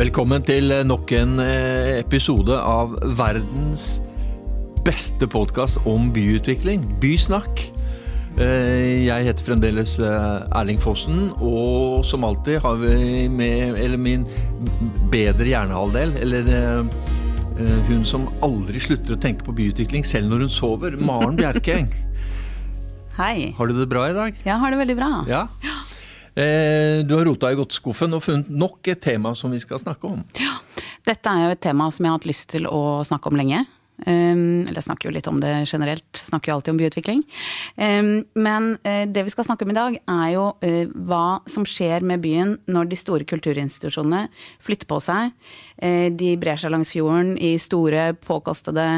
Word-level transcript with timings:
Velkommen 0.00 0.40
til 0.40 0.72
nok 0.88 1.10
en 1.12 1.34
eh, 1.44 1.98
episode 2.00 2.56
av 2.56 2.94
verdens 3.18 3.98
beste 4.86 5.26
podkast 5.28 5.76
om 5.88 6.06
byutvikling, 6.14 6.86
Bysnakk. 7.02 7.60
Eh, 8.40 9.04
Jeg 9.04 9.26
heter 9.26 9.44
fremdeles 9.44 9.98
eh, 10.00 10.56
Erling 10.56 10.80
Fossen, 10.80 11.26
og 11.44 12.06
som 12.08 12.24
alltid 12.24 12.62
har 12.64 12.80
vi 12.80 13.26
med 13.28 13.76
eller 13.76 14.00
min 14.00 14.24
bedre 15.12 15.50
hjernehalvdel, 15.50 16.16
eller 16.24 16.48
eh, 16.48 16.96
eh, 17.60 17.76
hun 17.90 18.00
som 18.08 18.24
aldri 18.46 18.80
slutter 18.80 19.18
å 19.18 19.20
tenke 19.20 19.44
på 19.44 19.58
byutvikling 19.60 20.08
selv 20.08 20.32
når 20.32 20.46
hun 20.46 20.54
sover, 20.56 20.96
Maren 20.96 21.36
Bjerkeng. 21.36 21.92
Hei. 23.20 23.50
Har 23.58 23.68
du 23.68 23.76
det 23.76 23.90
bra 23.92 24.08
i 24.08 24.16
dag? 24.16 24.40
Ja, 24.48 24.56
har 24.64 24.72
det 24.72 24.80
veldig 24.80 24.96
bra. 24.96 25.12
Ja. 25.28 25.44
Eh, 26.40 27.04
Du 27.04 27.14
har 27.16 27.24
rota 27.28 27.50
i 27.52 27.58
godtskuffen 27.58 28.14
og 28.16 28.22
funnet 28.24 28.48
nok 28.48 28.88
et 28.88 29.00
tema 29.04 29.34
som 29.36 29.52
vi 29.52 29.60
skal 29.60 29.80
snakke 29.82 30.08
om. 30.08 30.22
Ja, 30.40 30.56
Dette 31.04 31.32
er 31.32 31.46
jo 31.46 31.52
et 31.56 31.60
tema 31.64 31.90
som 31.92 32.04
jeg 32.04 32.12
har 32.12 32.18
hatt 32.18 32.28
lyst 32.28 32.48
til 32.52 32.66
å 32.68 33.00
snakke 33.04 33.30
om 33.30 33.36
lenge. 33.40 33.64
Um, 34.06 34.62
eller 34.64 34.78
jeg 34.78 34.86
snakker 34.86 35.08
jo 35.08 35.14
litt 35.14 35.28
om 35.28 35.40
det 35.42 35.52
generelt, 35.68 36.08
snakker 36.16 36.50
jo 36.50 36.56
alltid 36.56 36.72
om 36.72 36.80
byutvikling. 36.80 37.20
Um, 37.76 38.10
men 38.38 38.70
uh, 38.86 39.04
det 39.10 39.26
vi 39.26 39.32
skal 39.34 39.46
snakke 39.48 39.66
om 39.66 39.72
i 39.74 39.76
dag, 39.76 39.98
er 40.00 40.26
jo 40.34 40.46
uh, 40.64 40.94
hva 41.08 41.40
som 41.50 41.66
skjer 41.68 42.06
med 42.06 42.22
byen 42.24 42.56
når 42.70 42.90
de 42.90 43.00
store 43.00 43.28
kulturinstitusjonene 43.28 44.26
flytter 44.64 44.88
på 44.90 45.00
seg. 45.04 45.34
Uh, 45.82 46.08
de 46.16 46.32
brer 46.40 46.60
seg 46.60 46.72
langs 46.72 46.92
fjorden 46.94 47.34
i 47.36 47.54
store, 47.60 48.10
påkostede, 48.24 48.88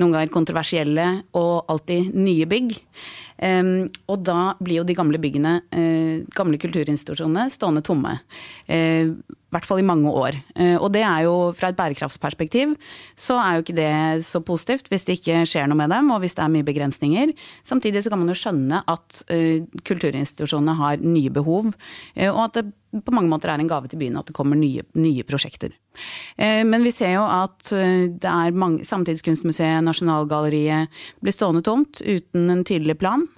noen 0.00 0.16
ganger 0.16 0.32
kontroversielle 0.32 1.08
og 1.38 1.70
alltid 1.72 2.12
nye 2.16 2.48
bygg. 2.48 2.76
Um, 3.42 3.88
og 4.12 4.24
da 4.28 4.52
blir 4.60 4.82
jo 4.82 4.86
de 4.86 4.96
gamle 4.96 5.18
byggene, 5.22 5.56
gamle 6.36 6.58
kulturinstitusjonene, 6.62 7.48
stående 7.50 7.82
tomme. 7.84 8.18
I 9.52 9.58
hvert 9.58 9.68
fall 9.68 9.82
i 9.82 9.84
mange 9.84 10.08
år. 10.08 10.38
Og 10.80 10.88
det 10.94 11.02
er 11.04 11.26
jo 11.26 11.52
fra 11.52 11.68
et 11.68 11.76
bærekraftsperspektiv 11.76 12.72
så 13.20 13.36
er 13.36 13.58
jo 13.58 13.64
ikke 13.66 13.76
det 13.76 14.24
så 14.24 14.40
positivt 14.40 14.86
hvis 14.88 15.04
det 15.04 15.18
ikke 15.18 15.42
skjer 15.44 15.66
noe 15.68 15.76
med 15.76 15.92
dem, 15.92 16.08
og 16.14 16.22
hvis 16.22 16.32
det 16.38 16.40
er 16.46 16.52
mye 16.54 16.64
begrensninger. 16.64 17.34
Samtidig 17.68 18.00
så 18.00 18.12
kan 18.12 18.22
man 18.22 18.32
jo 18.32 18.38
skjønne 18.40 18.80
at 18.88 19.18
kulturinstitusjonene 19.84 20.76
har 20.78 21.04
nye 21.04 21.32
behov, 21.34 21.68
og 22.32 22.40
at 22.46 22.56
det 22.56 22.70
på 23.04 23.12
mange 23.12 23.28
måter 23.28 23.52
er 23.52 23.60
en 23.60 23.68
gave 23.68 23.88
til 23.88 24.00
byen 24.00 24.16
at 24.20 24.28
det 24.28 24.36
kommer 24.36 24.56
nye, 24.56 24.86
nye 24.96 25.24
prosjekter. 25.28 25.76
Men 26.40 26.84
vi 26.84 26.92
ser 26.96 27.14
jo 27.18 27.26
at 27.28 27.72
det 27.72 28.32
er 28.32 28.56
mange, 28.56 28.86
Samtidskunstmuseet, 28.88 29.84
Nasjonalgalleriet 29.84 31.04
blir 31.20 31.36
stående 31.36 31.64
tomt 31.64 32.00
uten 32.00 32.48
en 32.56 32.64
tydelig 32.68 32.96
plan. 33.04 33.28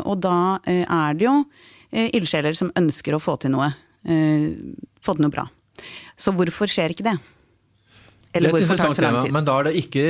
Og 0.00 0.16
da 0.24 0.38
er 0.64 1.20
det 1.20 1.28
jo 1.28 1.36
ildsjeler 1.92 2.56
som 2.56 2.72
ønsker 2.76 3.16
å 3.16 3.22
få 3.22 3.36
til 3.44 3.52
noe. 3.56 3.70
Få 4.04 5.16
til 5.16 5.24
noe 5.28 5.36
bra. 5.36 5.48
Så 6.18 6.34
hvorfor 6.36 6.70
skjer 6.70 6.94
ikke 6.94 7.06
det? 7.10 7.18
Eller 8.36 8.52
det 8.52 8.58
er 8.58 8.64
et 8.66 8.66
interessant 8.68 8.98
tema, 9.00 9.22
men 9.32 9.46
da 9.46 9.54
er 9.56 9.70
det 9.70 9.78
ikke 9.80 10.02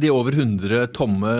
de 0.00 0.10
over 0.12 0.34
100 0.36 0.90
tomme 0.96 1.30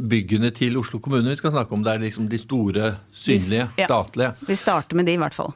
byggene 0.00 0.48
til 0.56 0.78
Oslo 0.80 1.00
kommune 1.04 1.28
vi 1.28 1.36
skal 1.36 1.52
snakke 1.52 1.76
om. 1.76 1.82
Det 1.84 1.92
er 1.92 2.00
liksom 2.06 2.30
de 2.30 2.40
store, 2.40 2.94
synlige, 3.12 3.66
ja, 3.76 3.90
statlige. 3.90 4.32
Vi 4.48 4.56
starter 4.56 4.96
med 4.96 5.10
de, 5.10 5.18
i 5.18 5.20
hvert 5.20 5.36
fall. 5.36 5.52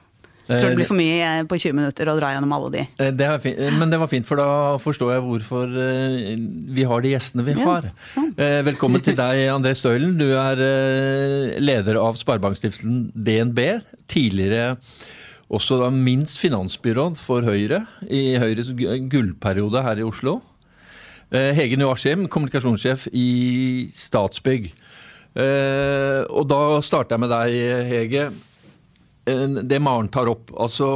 Jeg 0.49 0.63
tror 0.63 0.73
det 0.73 0.79
blir 0.79 0.89
for 0.89 0.97
mye 0.97 1.33
på 1.49 1.57
20 1.61 1.77
minutter 1.77 2.09
å 2.09 2.15
dra 2.17 2.31
gjennom 2.33 2.53
alle 2.57 2.69
de. 2.73 2.85
Det 3.21 3.27
fint, 3.45 3.59
men 3.77 3.91
det 3.93 3.99
var 4.01 4.09
fint, 4.09 4.25
for 4.29 4.41
da 4.41 4.51
forstår 4.81 5.11
jeg 5.13 5.25
hvorfor 5.27 5.75
vi 6.77 6.87
har 6.89 7.05
de 7.05 7.13
gjestene 7.13 7.45
vi 7.45 7.57
har. 7.59 7.89
Ja, 7.91 8.09
sånn. 8.15 8.31
Velkommen 8.69 9.05
til 9.05 9.17
deg, 9.19 9.43
André 9.57 9.75
Støylen. 9.77 10.17
Du 10.21 10.25
er 10.31 10.63
leder 11.61 12.01
av 12.01 12.17
Sparebankstiftelsen 12.21 13.11
DNB. 13.13 13.61
Tidligere 14.09 14.75
også 15.49 15.79
da 15.81 15.89
minst 15.95 16.39
finansbyråd 16.43 17.17
for 17.21 17.47
Høyre 17.47 17.87
i 18.05 18.37
Høyres 18.41 18.69
gullperiode 19.09 19.83
her 19.85 20.01
i 20.01 20.07
Oslo. 20.07 20.41
Hege 21.33 21.77
Nuashim, 21.77 22.27
kommunikasjonssjef 22.33 23.07
i 23.13 23.89
Statsbygg. 23.93 24.71
Og 25.39 26.45
da 26.49 26.61
starter 26.85 27.17
jeg 27.17 27.23
med 27.25 27.33
deg, 27.33 27.57
Hege. 27.89 28.29
Det 29.29 29.81
Maren 29.85 30.09
tar 30.09 30.29
opp. 30.33 30.55
Altså 30.57 30.89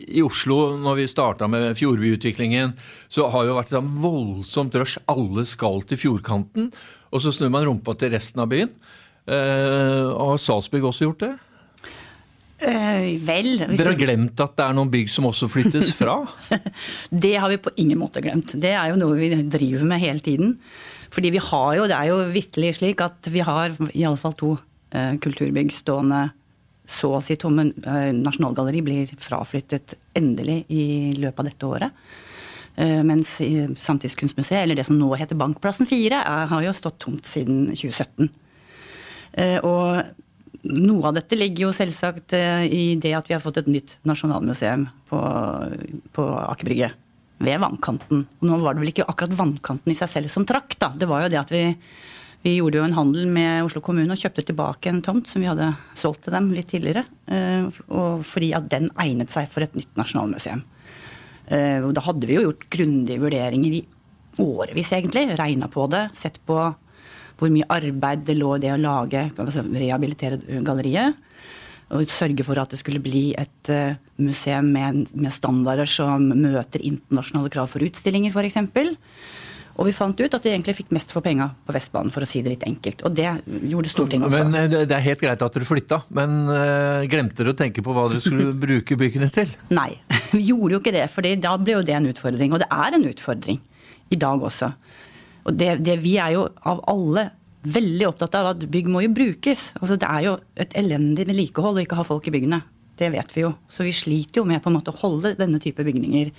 I 0.00 0.22
Oslo, 0.24 0.78
når 0.80 0.94
vi 1.02 1.10
starta 1.12 1.48
med 1.48 1.76
fjordbyutviklingen, 1.76 2.72
så 3.12 3.28
har 3.28 3.44
det 3.44 3.52
jo 3.52 3.58
vært 3.58 3.74
et 3.76 3.92
voldsomt 4.00 4.80
rush. 4.80 4.96
Alle 5.12 5.44
skal 5.48 5.84
til 5.84 6.00
fjordkanten. 6.00 6.72
Og 7.12 7.20
så 7.20 7.32
snur 7.36 7.52
man 7.52 7.68
rumpa 7.68 7.92
til 8.00 8.12
resten 8.16 8.40
av 8.40 8.48
byen. 8.52 8.72
Har 9.28 10.40
Statsbygg 10.40 10.88
også 10.88 11.08
gjort 11.10 11.24
det? 11.26 11.34
Uh, 12.60 13.16
vel 13.24 13.54
Dere 13.56 13.86
har 13.88 13.96
glemt 13.96 14.40
at 14.44 14.52
det 14.58 14.64
er 14.66 14.74
noen 14.76 14.90
bygg 14.92 15.08
som 15.08 15.24
også 15.30 15.48
flyttes 15.48 15.94
fra? 15.96 16.18
det 17.24 17.32
har 17.40 17.48
vi 17.48 17.60
på 17.62 17.72
ingen 17.80 18.00
måte 18.02 18.20
glemt. 18.20 18.52
Det 18.60 18.74
er 18.74 18.90
jo 18.92 18.98
noe 19.00 19.16
vi 19.16 19.30
driver 19.48 19.86
med 19.88 20.02
hele 20.02 20.20
tiden. 20.24 20.58
Fordi 21.10 21.32
vi 21.32 21.40
har 21.40 21.70
jo, 21.78 21.86
det 21.88 21.96
er 21.96 22.10
jo 22.10 22.18
vitterlig 22.34 22.74
slik 22.76 23.00
at 23.04 23.30
vi 23.32 23.40
har 23.46 23.72
i 23.94 24.04
alle 24.04 24.20
fall 24.20 24.36
to 24.36 24.52
uh, 24.58 25.14
kulturbygg 25.24 25.72
stående 25.72 26.26
så 26.90 27.14
å 27.16 27.22
si 27.24 27.38
tomme. 27.40 27.70
Uh, 27.86 28.10
Nasjonalgalleri 28.18 28.84
blir 28.84 29.14
fraflyttet 29.16 29.96
endelig 30.18 30.64
i 30.68 30.84
løpet 31.16 31.40
av 31.40 31.50
dette 31.52 31.70
året. 31.70 32.02
Mens 32.80 33.34
Samtidskunstmuseet, 33.82 34.62
eller 34.62 34.78
det 34.78 34.86
som 34.86 34.96
nå 34.96 35.08
heter 35.18 35.36
Bankplassen 35.36 35.88
4, 35.90 36.20
har 36.48 36.62
jo 36.64 36.70
stått 36.72 37.00
tomt 37.02 37.26
siden 37.28 37.66
2017. 37.74 38.30
Og 39.66 39.90
noe 40.68 41.08
av 41.08 41.16
dette 41.16 41.38
ligger 41.38 41.68
jo 41.68 41.74
selvsagt 41.76 42.34
i 42.36 42.96
det 43.00 43.14
at 43.16 43.28
vi 43.30 43.36
har 43.36 43.42
fått 43.42 43.62
et 43.62 43.70
nytt 43.70 43.96
nasjonalmuseum 44.08 44.86
på, 45.08 45.20
på 46.16 46.26
Aker 46.44 46.68
Brygge. 46.68 46.90
Ved 47.40 47.56
vannkanten. 47.62 48.26
Og 48.42 48.44
nå 48.44 48.58
var 48.60 48.76
det 48.76 48.82
vel 48.82 48.90
ikke 48.92 49.06
akkurat 49.08 49.32
vannkanten 49.38 49.88
i 49.88 49.96
seg 49.96 50.10
selv 50.12 50.32
som 50.32 50.44
trakk, 50.44 50.74
da. 50.76 50.90
Det 50.92 51.06
var 51.08 51.22
jo 51.24 51.30
det 51.32 51.38
at 51.40 51.52
vi, 51.54 51.62
vi 52.44 52.58
gjorde 52.58 52.76
jo 52.76 52.84
en 52.84 52.96
handel 52.98 53.30
med 53.32 53.64
Oslo 53.64 53.80
kommune 53.84 54.12
og 54.12 54.20
kjøpte 54.20 54.44
tilbake 54.50 54.92
en 54.92 55.00
tomt 55.06 55.30
som 55.30 55.40
vi 55.40 55.48
hadde 55.48 55.70
solgt 55.96 56.26
til 56.26 56.36
dem 56.36 56.50
litt 56.52 56.68
tidligere. 56.68 57.06
Og 57.88 58.26
fordi 58.28 58.52
at 58.58 58.68
den 58.68 58.90
egnet 59.00 59.32
seg 59.32 59.48
for 59.48 59.64
et 59.64 59.72
nytt 59.78 59.96
nasjonalmuseum. 59.96 60.60
Og 61.88 61.94
da 61.96 62.04
hadde 62.04 62.28
vi 62.28 62.36
jo 62.36 62.44
gjort 62.50 62.68
grundige 62.76 63.24
vurderinger 63.24 63.78
i 63.80 63.82
årevis, 64.44 64.92
egentlig. 64.92 65.24
Regna 65.40 65.72
på 65.72 65.88
det. 65.90 66.10
Sett 66.20 66.36
på 66.44 66.60
hvor 67.40 67.50
mye 67.52 67.68
arbeid 67.72 68.22
det 68.28 68.36
lå 68.38 68.54
i 68.56 68.62
det 68.62 68.74
å 68.74 68.80
lage, 68.80 69.26
altså 69.40 69.64
rehabilitere 69.66 70.60
galleriet. 70.66 71.18
Og 71.90 72.06
sørge 72.06 72.44
for 72.46 72.60
at 72.62 72.70
det 72.70 72.78
skulle 72.78 73.02
bli 73.02 73.32
et 73.34 73.70
museum 74.22 74.68
med, 74.70 75.08
med 75.10 75.32
standarder 75.34 75.88
som 75.90 76.28
møter 76.28 76.84
internasjonale 76.86 77.50
krav 77.50 77.72
for 77.72 77.82
utstillinger, 77.82 78.30
f.eks. 78.30 78.60
Og 79.80 79.86
vi 79.88 79.94
fant 79.96 80.18
ut 80.20 80.34
at 80.36 80.44
vi 80.44 80.50
egentlig 80.52 80.74
fikk 80.76 80.90
mest 80.92 81.12
for 81.14 81.24
penga 81.24 81.46
på 81.64 81.72
Vestbanen, 81.72 82.12
for 82.12 82.24
å 82.24 82.28
si 82.28 82.42
det 82.44 82.52
litt 82.52 82.66
enkelt. 82.68 83.00
Og 83.08 83.14
det 83.16 83.28
gjorde 83.70 83.88
Stortinget 83.88 84.28
også. 84.28 84.42
Men 84.52 84.74
Det 84.74 84.96
er 84.96 85.04
helt 85.06 85.22
greit 85.22 85.44
at 85.46 85.56
dere 85.56 85.68
flytta, 85.68 86.02
men 86.18 86.34
uh, 86.50 87.06
glemte 87.08 87.40
dere 87.40 87.54
å 87.54 87.58
tenke 87.58 87.84
på 87.86 87.94
hva 87.96 88.04
dere 88.10 88.20
skulle 88.24 88.50
bruke 88.66 88.98
byggene 89.00 89.30
til? 89.32 89.54
Nei, 89.72 89.94
vi 90.34 90.42
gjorde 90.50 90.76
jo 90.76 90.82
ikke 90.82 90.94
det, 90.98 91.06
for 91.12 91.24
da 91.24 91.54
ble 91.56 91.78
jo 91.78 91.84
det 91.86 91.96
en 91.96 92.10
utfordring. 92.12 92.52
Og 92.52 92.60
det 92.60 92.68
er 92.68 92.98
en 92.98 93.08
utfordring 93.08 93.62
i 94.12 94.18
dag 94.20 94.44
også. 94.50 94.72
Og 95.44 95.54
det, 95.56 95.76
det, 95.84 95.98
vi 96.02 96.16
er 96.20 96.34
jo 96.36 96.48
av 96.68 96.82
alle 96.90 97.30
veldig 97.60 98.06
opptatt 98.08 98.36
av 98.38 98.52
at 98.54 98.66
bygg 98.72 98.88
må 98.88 99.02
jo 99.04 99.12
brukes. 99.14 99.70
Altså 99.80 99.98
Det 100.00 100.08
er 100.08 100.26
jo 100.26 100.36
et 100.60 100.76
elendig 100.80 101.26
vedlikehold 101.28 101.80
å 101.80 101.84
ikke 101.84 101.98
ha 101.98 102.06
folk 102.06 102.28
i 102.28 102.34
byggene. 102.34 102.62
Det 103.00 103.08
vet 103.14 103.32
vi 103.32 103.44
jo. 103.46 103.54
Så 103.72 103.84
vi 103.86 103.94
sliter 103.96 104.42
jo 104.42 104.48
med 104.48 104.60
på 104.62 104.68
en 104.70 104.76
måte 104.76 104.92
å 104.92 105.00
holde 105.00 105.34
denne 105.38 105.60
type 105.62 105.84
bygninger 105.84 106.32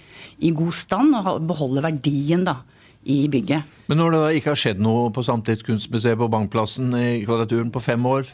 i 0.45 0.53
god 0.57 0.75
stand 0.77 1.17
og 1.17 1.41
beholde 1.49 1.83
verdien 1.85 2.45
da 2.45 2.59
i 3.01 3.25
bygget. 3.31 3.65
Men 3.89 3.97
når 3.97 4.13
det 4.13 4.21
ikke 4.37 4.53
har 4.53 4.61
skjedd 4.61 4.81
noe 4.83 5.09
på 5.13 5.23
Samtidskunstmuseet 5.25 6.19
på 6.19 6.29
Bankplassen 6.29 6.93
i 6.97 7.23
Kvadraturen 7.25 7.71
på 7.73 7.81
fem 7.81 8.05
år, 8.05 8.29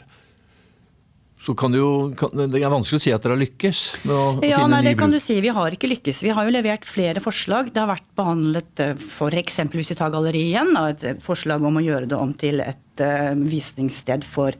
så 1.40 1.54
kan 1.54 1.72
det 1.72 1.80
jo 1.80 2.10
kan, 2.18 2.32
Det 2.34 2.60
er 2.60 2.72
vanskelig 2.72 2.98
å 2.98 3.02
si 3.02 3.12
at 3.14 3.22
dere 3.24 3.36
har 3.36 3.42
lykkes 3.42 3.82
med 4.02 4.14
å 4.14 4.24
ja, 4.42 4.58
finne 4.58 4.68
nei, 4.74 4.82
det 4.88 4.94
kan 4.98 5.12
bruk. 5.12 5.22
du 5.22 5.24
si. 5.24 5.38
Vi 5.44 5.52
har 5.54 5.76
ikke 5.76 5.90
lykkes. 5.92 6.22
Vi 6.26 6.34
har 6.34 6.48
jo 6.48 6.54
levert 6.54 6.86
flere 6.88 7.22
forslag. 7.24 7.70
Det 7.74 7.82
har 7.82 7.90
vært 7.92 8.08
behandlet 8.18 8.84
f.eks. 8.98 9.60
hvis 9.74 9.92
vi 9.94 9.98
tar 9.98 10.12
galleriet 10.14 10.50
igjen, 10.50 10.74
da, 10.74 10.88
et 10.92 11.24
forslag 11.24 11.64
om 11.64 11.78
å 11.78 11.84
gjøre 11.84 12.10
det 12.10 12.18
om 12.18 12.34
til 12.38 12.62
et 12.64 13.04
uh, 13.04 13.34
visningssted 13.38 14.26
for 14.26 14.58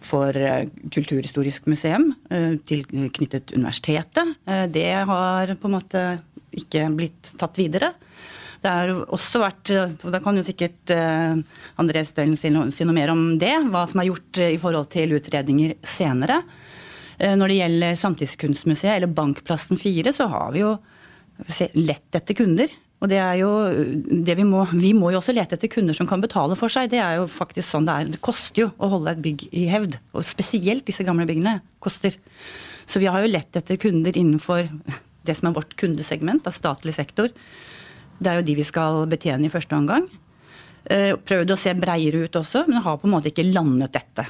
for 0.00 0.32
Kulturhistorisk 0.32 1.66
museum 1.68 2.06
tilknyttet 2.64 3.50
universitetet. 3.52 4.30
Det 4.72 4.86
har 4.96 5.52
på 5.60 5.68
en 5.68 5.74
måte 5.74 6.04
ikke 6.56 6.86
blitt 6.96 7.34
tatt 7.36 7.60
videre. 7.60 7.90
Det 8.60 8.68
har 8.68 8.90
også 9.08 9.40
vært, 9.40 9.70
og 10.04 10.10
Da 10.12 10.20
kan 10.20 10.36
jo 10.36 10.44
sikkert 10.44 10.92
André 11.80 12.02
Stølen 12.04 12.36
si 12.36 12.50
noe, 12.52 12.96
mer 12.96 13.12
om 13.14 13.38
det, 13.40 13.54
hva 13.72 13.86
som 13.88 14.02
er 14.02 14.10
gjort 14.10 14.42
i 14.44 14.58
forhold 14.60 14.90
til 14.92 15.16
utredninger 15.16 15.78
senere. 15.80 16.42
Når 17.20 17.52
det 17.52 17.56
gjelder 17.56 17.96
Samtidskunstmuseet 18.00 18.98
eller 18.98 19.12
Bankplassen 19.16 19.80
4, 19.80 20.12
så 20.12 20.28
har 20.32 20.52
vi 20.52 20.62
jo 20.62 20.74
lett 21.80 22.20
etter 22.20 22.36
kunder. 22.36 22.68
Og 23.00 23.08
det 23.08 23.16
er 23.16 23.38
jo 23.40 23.50
det 24.24 24.34
vi 24.36 24.44
må 24.44 24.66
Vi 24.74 24.92
må 24.96 25.10
jo 25.12 25.20
også 25.22 25.32
lete 25.32 25.56
etter 25.56 25.70
kunder 25.72 25.96
som 25.96 26.08
kan 26.08 26.20
betale 26.20 26.56
for 26.58 26.72
seg. 26.72 26.90
Det 26.92 27.00
er 27.00 27.16
jo 27.20 27.28
faktisk 27.32 27.72
sånn 27.72 27.88
det 27.88 27.94
er. 27.96 28.10
Det 28.12 28.20
koster 28.24 28.66
jo 28.66 28.70
å 28.76 28.90
holde 28.92 29.14
et 29.14 29.22
bygg 29.24 29.46
i 29.56 29.66
hevd. 29.72 29.96
Og 30.12 30.26
spesielt 30.28 30.84
disse 30.88 31.06
gamle 31.06 31.24
byggene 31.28 31.62
koster. 31.80 32.16
Så 32.84 33.00
vi 33.00 33.08
har 33.08 33.22
jo 33.24 33.32
lett 33.32 33.56
etter 33.56 33.80
kunder 33.80 34.16
innenfor 34.16 34.68
det 35.24 35.36
som 35.38 35.48
er 35.48 35.56
vårt 35.56 35.72
kundesegment 35.80 36.48
av 36.48 36.56
statlig 36.56 36.96
sektor. 36.96 37.32
Det 38.20 38.30
er 38.30 38.40
jo 38.40 38.48
de 38.50 38.58
vi 38.58 38.66
skal 38.68 39.06
betjene 39.10 39.48
i 39.48 39.52
første 39.52 39.76
omgang. 39.76 40.06
Eh, 40.84 41.14
prøvd 41.16 41.54
å 41.54 41.60
se 41.60 41.72
breiere 41.76 42.26
ut 42.26 42.36
også, 42.40 42.66
men 42.68 42.84
har 42.84 43.00
på 43.00 43.08
en 43.08 43.16
måte 43.16 43.32
ikke 43.32 43.48
landet 43.48 43.96
dette. 43.96 44.26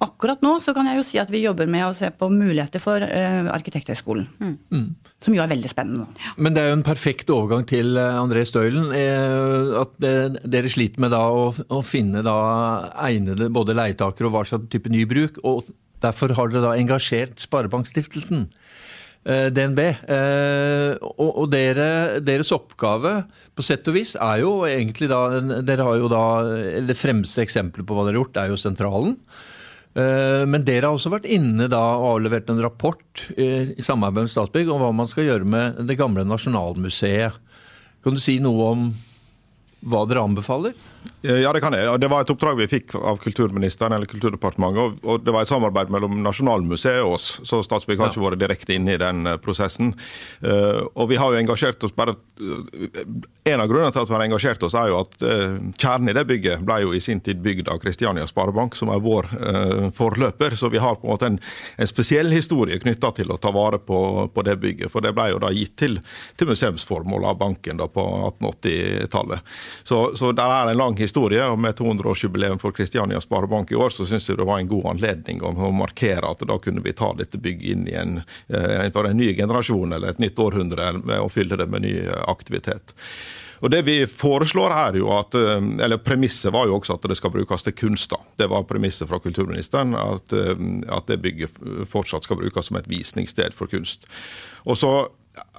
Akkurat 0.00 0.40
nå 0.40 0.54
så 0.64 0.72
kan 0.72 0.86
jeg 0.88 0.96
jo 0.96 1.04
si 1.04 1.18
at 1.20 1.28
vi 1.28 1.42
jobber 1.42 1.68
med 1.68 1.84
å 1.84 1.92
se 1.96 2.08
på 2.16 2.30
muligheter 2.32 2.80
for 2.80 3.04
uh, 3.04 3.50
Arkitekthøgskolen. 3.52 4.24
Mm. 4.72 4.86
Som 5.20 5.36
jo 5.36 5.42
er 5.44 5.50
veldig 5.50 5.68
spennende. 5.68 6.06
Men 6.40 6.56
det 6.56 6.62
er 6.62 6.70
jo 6.70 6.78
en 6.78 6.86
perfekt 6.86 7.32
overgang 7.34 7.66
til 7.68 8.00
eh, 8.00 8.16
André 8.16 8.46
Støylen. 8.48 8.94
Eh, 8.96 9.74
at 9.76 9.92
dere 10.00 10.72
sliter 10.72 11.04
med 11.04 11.12
da 11.12 11.20
å, 11.28 11.50
å 11.52 11.82
finne 11.84 12.24
da 12.24 12.38
egnede 13.10 13.50
både 13.52 13.76
leietakere 13.76 14.30
og 14.30 14.38
hva 14.38 14.44
slags 14.48 14.72
type 14.72 14.88
nybruk. 14.88 15.42
Og 15.44 15.68
derfor 16.00 16.32
har 16.38 16.48
dere 16.48 16.64
da 16.64 16.72
engasjert 16.80 17.36
Sparebankstiftelsen. 17.44 18.46
DNB. 19.24 19.80
Og, 21.10 21.28
og 21.28 21.46
dere, 21.52 21.88
deres 22.24 22.48
oppgave 22.56 23.18
på 23.52 23.64
sett 23.66 23.88
og 23.90 23.98
vis 23.98 24.14
er 24.16 24.40
jo 24.40 24.52
egentlig 24.64 25.10
da 25.10 25.18
Dere 25.60 25.84
har 25.84 25.98
jo 26.00 26.08
da 26.08 26.22
Det 26.88 26.96
fremste 26.96 27.44
eksempelet 27.44 27.84
på 27.84 27.98
hva 27.98 28.06
dere 28.06 28.16
har 28.16 28.22
gjort, 28.22 28.40
er 28.40 28.54
jo 28.54 28.60
sentralen. 28.62 29.18
Eh, 29.98 30.44
men 30.46 30.62
dere 30.66 30.86
har 30.86 30.94
også 30.94 31.10
vært 31.10 31.26
inne 31.30 31.66
da 31.70 31.80
og 31.98 32.12
avlevert 32.14 32.50
en 32.52 32.62
rapport 32.62 33.24
eh, 33.34 33.72
i 33.74 33.82
samarbeid 33.82 34.28
med 34.28 34.32
Statsbygg 34.32 34.70
om 34.70 34.82
hva 34.84 34.92
man 34.94 35.10
skal 35.10 35.26
gjøre 35.26 35.48
med 35.50 35.80
det 35.88 35.98
gamle 35.98 36.22
Nasjonalmuseet. 36.28 37.40
Kan 38.04 38.16
du 38.16 38.22
si 38.22 38.38
noe 38.42 38.68
om 38.70 38.84
hva 39.80 40.02
dere 40.04 40.20
anbefaler? 40.20 40.74
Ja, 41.22 41.52
det 41.52 41.60
kan 41.60 41.74
jeg. 41.76 41.88
Det 42.00 42.08
var 42.08 42.24
et 42.24 42.30
oppdrag 42.32 42.56
vi 42.56 42.66
fikk 42.68 42.94
av 42.96 43.18
kulturministeren 43.20 43.92
eller 43.96 44.08
Kulturdepartementet. 44.08 45.00
Og 45.04 45.20
det 45.24 45.32
var 45.32 45.44
et 45.44 45.50
samarbeid 45.50 45.92
mellom 45.92 46.18
Nasjonalmuseet 46.24 47.00
og 47.04 47.16
oss, 47.16 47.28
så 47.48 47.60
Statsbygg 47.64 48.00
har 48.00 48.12
ikke 48.12 48.22
vært 48.24 48.40
direkte 48.40 48.76
inne 48.76 48.94
i 48.94 49.00
den 49.00 49.28
eh, 49.28 49.38
prosessen. 49.40 49.92
Eh, 50.40 50.80
og 50.94 51.10
vi 51.12 51.18
har 51.20 51.32
jo 51.32 51.40
engasjert 51.40 51.84
oss 51.84 51.92
bare 51.96 52.16
eh, 52.40 53.02
En 53.50 53.60
av 53.60 53.68
grunnene 53.68 53.92
til 53.92 54.02
at 54.02 54.08
vi 54.08 54.16
har 54.16 54.24
engasjert 54.24 54.64
oss, 54.64 54.76
er 54.76 54.92
jo 54.92 55.00
at 55.00 55.16
kjernen 55.80 56.12
i 56.12 56.14
det 56.14 56.22
bygget 56.28 56.60
ble 56.64 56.76
jo 56.84 56.92
i 56.94 57.00
sin 57.02 57.22
tid 57.24 57.40
bygd 57.42 57.70
av 57.72 57.80
Kristiania 57.82 58.26
Sparebank, 58.28 58.76
som 58.78 58.92
er 58.92 59.00
vår 59.02 59.26
forløper. 59.96 60.54
Så 60.60 60.68
vi 60.70 60.78
har 60.78 60.98
på 61.00 61.08
en 61.08 61.14
måte 61.14 61.30
en, 61.30 61.38
en 61.80 61.88
spesiell 61.88 62.30
historie 62.30 62.78
knytta 62.78 63.10
til 63.16 63.32
å 63.32 63.38
ta 63.40 63.50
vare 63.54 63.80
på, 63.82 64.28
på, 64.30 64.44
det 64.46 64.58
bygget. 64.62 64.92
For 64.92 65.02
det 65.02 65.14
ble 65.16 65.30
jo 65.32 65.40
da 65.42 65.50
gitt 65.56 65.74
til, 65.80 65.98
til 66.38 66.52
museumsformål 66.52 67.26
av 67.32 67.40
banken 67.40 67.80
da 67.80 67.88
på 67.90 68.04
1880-tallet. 68.28 69.50
Så, 69.82 70.16
så 70.16 70.32
der 70.36 70.54
er 70.54 70.70
en 70.70 70.80
lang 70.80 70.96
historie, 71.00 71.44
og 71.46 71.58
med 71.60 71.78
200-årsjubileum 71.78 72.60
for 72.62 72.76
Kristiania 72.76 73.20
Sparebank 73.20 73.72
i 73.72 73.78
år, 73.78 73.94
så 73.94 74.06
syns 74.08 74.28
jeg 74.28 74.40
det 74.40 74.48
var 74.48 74.60
en 74.60 74.70
god 74.70 74.90
anledning 74.94 75.42
å, 75.42 75.52
markere 75.70 76.30
at 76.30 76.42
da 76.48 76.56
kunne 76.62 76.82
vi 76.84 76.94
ta 76.96 77.12
dette 77.16 77.38
bygget 77.40 77.74
inn 77.74 77.86
i 77.88 77.96
en, 77.98 78.22
eh, 78.48 78.88
for 78.94 79.08
en 79.08 79.16
ny 79.16 79.32
generasjon 79.36 79.92
eller 79.96 80.14
et 80.14 80.22
nytt 80.22 80.40
århundre, 80.40 80.92
å 81.20 81.28
fylle 81.30 81.58
det 81.60 81.68
med 81.70 81.86
ny 81.86 81.94
aktivitet. 82.28 82.94
Og 83.60 83.70
det 83.70 83.82
vi 83.84 83.98
foreslår 84.08 84.72
her 84.72 84.96
jo 84.96 85.10
at, 85.12 85.36
eh, 85.36 85.60
eller 85.84 86.00
Premisset 86.00 86.52
var 86.52 86.66
jo 86.68 86.78
også 86.78 86.96
at 86.96 87.08
det 87.10 87.18
skal 87.20 87.32
brukes 87.34 87.62
til 87.62 87.76
kunst. 87.76 88.10
da. 88.10 88.16
Det 88.36 88.48
var 88.48 88.64
premisset 88.64 89.08
fra 89.08 89.18
kulturministeren, 89.18 89.94
at, 89.94 90.32
eh, 90.32 90.96
at 90.96 91.06
det 91.06 91.20
bygget 91.22 91.50
fortsatt 91.86 92.24
skal 92.24 92.36
brukes 92.36 92.66
som 92.66 92.76
et 92.76 92.88
visningssted 92.88 93.54
for 93.54 93.66
kunst. 93.66 94.06
Og 94.66 94.76
så 94.76 95.10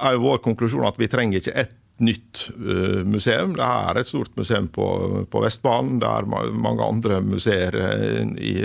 er 0.01 0.13
jo 0.13 0.25
vår 0.25 0.41
konklusjon 0.41 0.87
at 0.87 0.97
vi 0.97 1.07
trenger 1.07 1.39
ikke 1.39 1.55
ett 1.55 1.75
nytt 2.01 2.49
uh, 2.57 3.01
museum. 3.07 3.55
Det 3.57 3.65
er 3.65 3.99
et 3.99 4.09
stort 4.09 4.33
museum 4.37 4.67
på, 4.73 4.85
på, 5.31 5.41
Vestbanen. 5.43 5.99
Det 6.01 6.09
er 6.09 6.27
mange 6.27 6.85
andre 6.85 7.21
museer 7.25 7.77
uh, 7.77 8.21
i, 8.37 8.55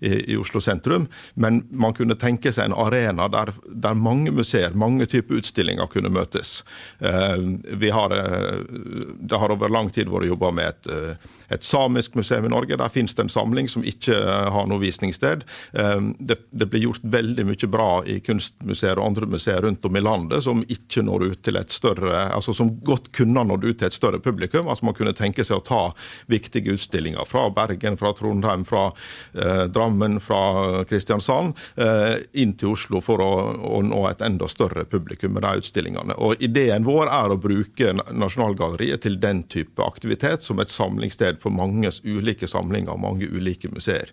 i, 0.00 0.12
i, 0.32 0.36
Oslo 0.36 0.60
sentrum. 0.60 1.06
Men 1.34 1.62
man 1.70 1.96
kunne 1.96 2.18
tenke 2.20 2.52
seg 2.52 2.70
en 2.70 2.76
arena 2.76 3.28
der, 3.32 3.52
der 3.66 3.98
mange 3.98 4.34
museer, 4.34 4.76
mange 4.78 5.06
typer 5.10 5.40
utstillinger 5.40 5.88
kunne 5.90 6.12
møtes. 6.12 6.58
Vi 6.98 7.90
har, 7.92 8.12
det 9.18 9.38
har 9.40 9.52
over 9.52 9.70
lang 9.72 9.88
tid 9.92 10.08
vært 10.10 10.28
jobba 10.28 10.50
med 10.54 10.68
et, 10.70 10.88
et, 11.52 11.64
samisk 11.66 12.16
museum 12.18 12.46
i 12.46 12.52
Norge. 12.52 12.78
Der 12.78 12.92
finnes 12.92 13.14
det 13.16 13.26
en 13.26 13.32
samling 13.32 13.68
som 13.70 13.84
ikke 13.86 14.16
har 14.52 14.68
noe 14.70 14.82
visningssted. 14.82 15.44
Det, 15.72 16.38
det 16.50 16.68
blir 16.70 16.86
gjort 16.86 17.06
veldig 17.16 17.46
mye 17.50 17.70
bra 17.70 17.90
i 18.08 18.18
kunstmuseer 18.24 18.98
og 18.98 19.10
andre 19.10 19.30
museer 19.36 19.62
rundt 19.66 19.84
om 19.86 19.98
i 19.98 20.04
landet 20.04 20.44
som 20.46 20.64
ikke 20.72 21.04
når 21.06 21.28
ut 21.30 21.42
til 21.46 21.60
et 21.60 21.74
større 21.74 22.26
altså 22.34 22.55
som 22.56 22.72
godt 22.84 23.10
kunne 23.16 23.44
nådd 23.46 23.64
ut 23.64 23.78
til 23.80 23.88
et 23.88 23.96
større 23.96 24.20
publikum. 24.22 24.68
altså 24.68 24.86
Man 24.88 24.96
kunne 24.96 25.14
tenke 25.16 25.44
seg 25.44 25.60
å 25.60 25.64
ta 25.66 25.82
viktige 26.30 26.74
utstillinger 26.76 27.26
fra 27.28 27.46
Bergen, 27.54 27.98
fra 28.00 28.12
Trondheim, 28.16 28.64
fra 28.68 28.88
eh, 29.34 29.64
Drammen, 29.72 30.18
fra 30.20 30.84
Kristiansand 30.88 31.56
eh, 31.76 32.22
inn 32.40 32.56
til 32.58 32.74
Oslo 32.74 33.02
for 33.04 33.22
å, 33.22 33.32
å, 33.56 33.82
nå 33.86 34.02
et 34.10 34.24
enda 34.24 34.48
større 34.50 34.86
publikum 34.88 35.36
med 35.36 35.44
de 35.46 35.62
utstillingene. 35.62 36.16
Og 36.18 36.42
Ideen 36.42 36.86
vår 36.86 37.10
er 37.12 37.34
å 37.34 37.40
bruke 37.40 37.94
Nasjonalgalleriet 37.96 39.04
til 39.06 39.20
den 39.22 39.44
type 39.52 39.84
aktivitet 39.84 40.44
som 40.46 40.60
et 40.62 40.72
samlingssted 40.72 41.40
for 41.42 41.54
manges 41.54 42.00
ulike 42.04 42.48
samlinger 42.50 42.94
og 42.94 43.02
mange 43.04 43.28
ulike 43.28 43.70
museer. 43.72 44.12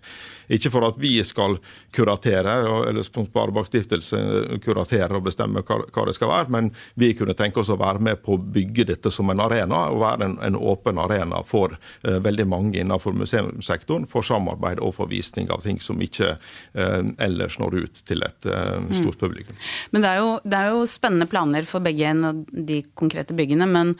Ikke 0.52 0.72
for 0.72 0.86
at 0.88 0.98
vi 1.00 1.16
skal 1.24 1.58
kuratere, 1.94 2.58
eller 2.88 3.04
Sparebankstiftelsen 3.06 4.60
kuratere 4.64 5.18
og 5.18 5.28
bestemme 5.28 5.62
hva, 5.64 5.80
hva 5.88 6.06
det 6.08 6.16
skal 6.16 6.30
være, 6.30 6.52
men 6.52 6.70
vi 7.00 7.12
kunne 7.16 7.36
tenke 7.38 7.62
oss 7.62 7.72
å 7.72 7.78
være 7.80 8.02
med 8.04 8.20
på 8.24 8.36
å 8.36 8.40
bygge 8.56 8.86
dette 8.88 9.12
som 9.12 9.30
en 9.30 9.42
arena, 9.44 9.86
og 9.92 10.02
være 10.02 10.28
en, 10.28 10.36
en 10.44 10.58
åpen 10.58 11.00
arena 11.02 11.42
for 11.46 11.76
eh, 11.76 12.18
veldig 12.24 12.46
mange 12.50 12.80
innenfor 12.80 13.16
museumssektoren, 13.16 14.08
for 14.10 14.26
samarbeid 14.26 14.82
og 14.84 14.94
for 14.98 15.10
visning 15.10 15.50
av 15.54 15.64
ting 15.64 15.80
som 15.82 16.00
ikke 16.04 16.34
eh, 16.34 17.00
ellers 17.24 17.58
når 17.60 17.78
ut 17.84 18.02
til 18.08 18.24
et 18.26 18.48
eh, 18.48 18.88
stort 18.94 19.18
mm. 19.18 19.20
publikum. 19.20 19.60
Men 19.92 20.06
det 20.06 20.14
er, 20.14 20.22
jo, 20.22 20.32
det 20.44 20.60
er, 20.60 20.72
jo, 20.74 20.88
spennende 20.90 21.28
planer 21.30 21.68
for 21.68 21.84
begge 21.84 22.12
de 22.52 22.80
konkrete 22.96 23.34
byggene, 23.36 23.66
men 23.70 23.94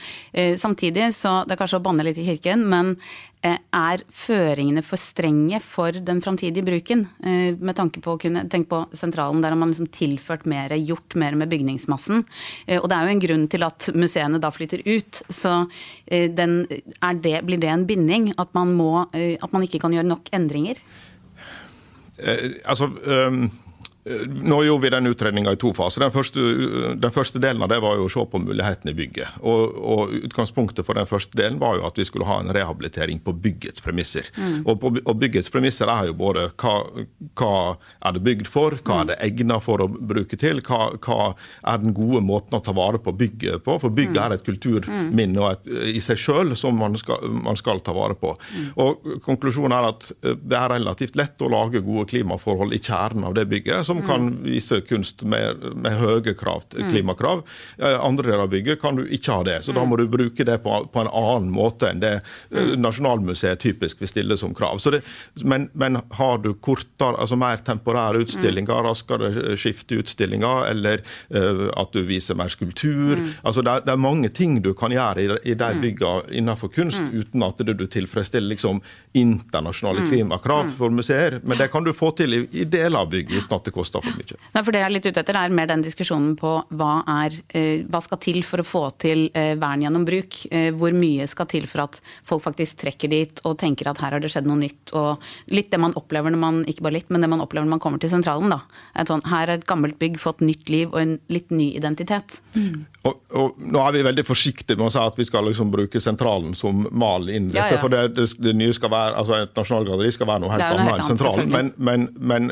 samtidig 0.61 1.07
så 1.17 1.33
Det 1.47 1.55
er 1.55 1.59
kanskje 1.61 1.79
å 1.81 1.85
banne 1.85 2.05
litt 2.07 2.19
i 2.21 2.27
kirken, 2.27 2.65
men 2.69 2.95
Eh, 2.95 3.34
er 3.45 4.03
føringene 4.15 4.83
for 4.85 5.01
strenge 5.01 5.61
for 5.65 5.93
den 5.93 6.21
framtidige 6.25 6.65
bruken? 6.67 7.07
Eh, 7.25 7.57
med 7.59 7.77
tanke 7.79 8.03
på 8.05 8.15
å 8.15 8.21
kunne 8.21 8.47
tenke 8.53 8.71
på 8.73 8.81
sentralen, 8.97 9.43
der 9.45 9.55
har 9.55 9.61
man 9.61 9.73
liksom 9.73 9.91
tilført 9.95 10.47
mer, 10.51 10.73
gjort 10.79 11.17
mer 11.21 11.37
med 11.39 11.53
bygningsmassen. 11.53 12.25
Eh, 12.67 12.81
og 12.81 12.89
det 12.91 12.97
er 12.99 13.09
jo 13.09 13.15
en 13.15 13.25
grunn 13.27 13.49
til 13.53 13.67
at 13.67 13.91
museene 13.95 14.41
da 14.43 14.53
flytter 14.55 14.85
ut. 14.87 15.23
Så 15.29 15.57
det, 16.09 17.35
blir 17.45 17.61
det 17.61 17.73
en 17.73 17.87
binding? 17.89 18.33
At 18.41 18.55
man, 18.57 18.73
må, 18.79 19.07
at 19.13 19.53
man 19.53 19.67
ikke 19.67 19.83
kan 19.83 19.95
gjøre 19.95 20.09
nok 20.09 20.33
endringer? 20.35 20.81
Eh, 22.19 22.59
altså... 22.65 22.91
Um 23.05 23.47
Eh, 23.49 23.64
nå 24.27 24.65
gjorde 24.65 24.83
vi 24.83 24.91
den 24.91 25.07
utredninga 25.07 25.53
i 25.53 25.57
to 25.57 25.71
faser. 25.73 26.03
Den 26.05 26.13
første, 26.13 26.41
den 27.01 27.13
første, 27.13 27.41
delen 27.41 27.63
av 27.65 27.71
det 27.73 27.79
var 27.81 27.97
jo 27.97 28.05
å 28.05 28.11
se 28.13 28.25
på 28.29 28.41
mulighetene 28.43 28.93
i 28.93 28.99
bygget. 28.99 29.39
Og, 29.41 29.79
og, 29.81 30.13
Utgangspunktet 30.29 30.85
for 30.85 30.99
den 30.99 31.09
første 31.09 31.37
delen 31.39 31.57
var 31.61 31.79
jo 31.79 31.87
at 31.89 31.97
vi 31.97 32.05
skulle 32.05 32.29
ha 32.29 32.37
en 32.43 32.53
rehabilitering 32.53 33.23
på 33.25 33.33
byggets 33.47 33.81
premisser. 33.85 34.29
Mm. 34.37 34.59
Og, 34.67 34.77
på, 34.83 34.91
og, 35.01 35.15
Byggets 35.21 35.49
premisser 35.53 35.89
er 35.89 36.11
jo 36.11 36.17
både 36.21 36.51
hva, 36.61 36.75
hva 37.41 37.55
er 38.05 38.17
det 38.17 38.25
bygd 38.27 38.51
for, 38.51 38.77
hva 38.85 39.01
er 39.01 39.11
det 39.13 39.19
egnet 39.25 39.65
for 39.65 39.81
å 39.81 39.89
bruke 39.89 40.37
til, 40.41 40.61
hva, 40.69 40.91
hva, 41.01 41.33
er 41.73 41.81
den 41.81 41.97
gode 41.97 42.21
måten 42.25 42.59
å 42.59 42.63
ta 42.65 42.77
vare 42.77 43.01
på 43.01 43.15
bygget 43.17 43.65
på. 43.65 43.79
For 43.81 43.95
bygget 43.95 44.19
mm. 44.19 44.25
er 44.27 44.37
et 44.37 44.45
kulturminne 44.45 45.49
et, 45.55 45.73
i 45.97 46.05
seg 46.05 46.21
sjøl 46.21 46.53
som 46.61 46.77
man 46.77 46.99
skal, 47.01 47.25
man 47.41 47.57
skal, 47.57 47.81
ta 47.85 47.97
vare 47.97 48.19
på. 48.21 48.35
Mm. 48.53 48.69
Og 48.85 49.09
Konklusjonen 49.25 49.73
er 49.79 49.89
at 49.89 50.11
eh, 50.21 50.37
det 50.37 50.61
er 50.61 50.77
relativt 50.77 51.17
lett 51.17 51.41
å 51.41 51.51
lage 51.53 51.83
gode 51.85 52.07
klimaforhold 52.13 52.77
i 52.77 52.83
kjernen 52.85 53.31
av 53.31 53.37
det 53.37 53.49
bygget. 53.49 53.94
Som 53.95 54.07
kan 54.07 54.43
vise 54.43 54.81
kunst 54.81 55.23
med, 55.23 55.63
med 55.77 55.99
høye 55.99 56.35
krav, 56.35 56.65
klimakrav. 56.91 57.45
Eh, 57.79 58.01
andre 58.01 58.31
deler 58.31 58.45
av 58.45 58.51
bygget 58.53 58.81
kan 58.81 58.97
du 58.97 59.05
ikke 59.07 59.33
ha 59.33 59.45
det. 59.47 59.59
Så 59.65 59.75
da 59.77 59.85
må 59.87 59.97
du 59.97 60.07
bruke 60.11 60.45
det 60.45 60.59
på, 60.65 60.79
på 60.93 61.03
en 61.05 61.11
annen 61.11 61.51
måte 61.55 61.91
enn 61.91 62.03
det 62.03 62.15
eh, 62.19 62.75
Nasjonalmuseet 62.81 63.63
typisk 63.63 64.03
vil 64.03 64.11
stille 64.11 64.39
som 64.41 64.55
krav. 64.55 64.81
Det, 64.85 65.03
men, 65.45 65.69
men, 65.73 66.01
har 66.19 66.39
du 66.43 66.53
kortere, 66.55 67.17
altså 67.21 67.39
mer 67.39 67.63
temporære 67.65 68.25
utstillinger, 68.25 68.83
raskere 68.85 69.57
skifte 69.61 69.99
utstillinger, 70.03 70.67
eller 70.71 71.03
uh, 71.35 71.69
at 71.79 71.95
du 71.95 72.03
viser 72.07 72.37
mer 72.39 72.51
skulptur 72.53 73.17
mm. 73.19 73.29
altså 73.47 73.63
det 73.65 73.73
er, 73.73 73.85
det 73.87 73.93
er, 73.93 74.01
mange 74.01 74.29
ting 74.35 74.59
du 74.65 74.73
kan 74.77 74.93
gjøre 74.93 75.23
i, 75.23 75.29
i 75.53 75.55
de 75.59 75.71
byggene 75.81 76.35
innenfor 76.41 76.73
kunst, 76.75 77.01
mm. 77.01 77.13
uten 77.21 77.47
at 77.47 77.63
du 77.65 77.85
tilfredsstiller 77.87 78.55
liksom, 78.55 78.81
internasjonale 79.15 80.07
klimakrav 80.09 80.73
for 80.79 80.95
museer. 80.95 81.39
Men 81.45 81.59
det 81.61 81.71
kan 81.73 81.85
du 81.87 81.93
få 81.97 82.11
til 82.19 82.35
i, 82.35 82.41
i 82.53 82.67
deler 82.69 83.05
av 83.05 83.13
bygget 83.13 83.45
uten 83.45 83.57
at 83.57 83.65
det 83.69 83.73
koster 83.75 83.84
kosta 83.85 84.03
for 84.03 84.17
mye. 84.17 84.41
Nei, 84.55 84.63
for 84.63 84.73
Det 84.75 84.81
jeg 84.81 84.89
er 84.89 84.95
litt 84.97 85.09
ute 85.09 85.23
etter, 85.23 85.39
er 85.39 85.55
mer 85.55 85.69
den 85.71 85.85
diskusjonen 85.85 86.35
på 86.41 86.55
hva, 86.75 86.93
er, 87.23 87.37
eh, 87.55 87.85
hva 87.85 88.01
skal 88.03 88.21
til 88.23 88.43
for 88.47 88.63
å 88.63 88.67
få 88.67 88.85
til 88.99 89.29
eh, 89.35 89.55
vern 89.61 89.85
gjennom 89.85 90.07
bruk. 90.09 90.41
Eh, 90.51 90.71
hvor 90.75 90.95
mye 90.97 91.29
skal 91.31 91.49
til 91.51 91.69
for 91.71 91.85
at 91.87 92.01
folk 92.27 92.45
faktisk 92.47 92.83
trekker 92.83 93.13
dit 93.13 93.45
og 93.45 93.59
tenker 93.61 93.91
at 93.91 94.01
her 94.03 94.17
har 94.17 94.25
det 94.25 94.33
skjedd 94.33 94.49
noe 94.49 94.61
nytt. 94.61 94.95
Og 94.97 95.23
litt 95.55 95.71
det 95.71 95.81
man 95.83 95.95
opplever 95.99 96.33
når 96.35 96.43
man 96.43 96.63
ikke 96.71 96.87
bare 96.89 96.99
litt, 96.99 97.13
men 97.13 97.25
det 97.25 97.31
man 97.31 97.45
opplever 97.45 97.69
når 97.69 97.77
man 97.77 97.85
kommer 97.85 98.03
til 98.03 98.13
sentralen. 98.13 98.51
da. 98.55 98.63
Sånn, 99.05 99.25
her 99.29 99.49
er 99.49 99.59
et 99.59 99.69
gammelt 99.69 99.99
bygg 100.01 100.19
fått 100.23 100.43
nytt 100.45 100.73
liv 100.73 100.91
og 100.93 101.01
en 101.01 101.17
litt 101.33 101.53
ny 101.55 101.71
identitet. 101.77 102.41
Mm. 102.55 102.87
Og, 103.05 103.21
og, 103.37 103.59
Nå 103.61 103.81
er 103.85 103.93
vi 103.93 104.05
veldig 104.07 104.25
forsiktige 104.25 104.79
med 104.81 104.89
å 104.89 104.93
si 104.95 105.01
at 105.01 105.19
vi 105.19 105.27
skal 105.29 105.45
liksom 105.49 105.71
bruke 105.73 106.01
sentralen 106.01 106.55
som 106.57 106.87
mal 106.91 107.29
inn 107.29 107.51
dette. 107.51 107.61
Ja, 107.61 107.77
ja. 107.77 107.81
For 107.83 107.93
det, 107.93 108.15
det, 108.17 108.27
det, 108.41 108.55
nye 108.57 108.75
skal 108.77 108.93
være, 108.93 109.17
altså 109.21 109.37
et 109.43 109.59
nasjonalgalleri 109.59 110.13
skal 110.15 110.31
være 110.31 110.45
noe 110.45 110.55
helt 110.55 110.67
annet 110.69 110.95
enn 110.95 111.09
sentralen. 111.11 111.51
Men, 111.53 111.73
men, 111.77 112.07
men, 112.17 112.51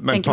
men 0.00 0.24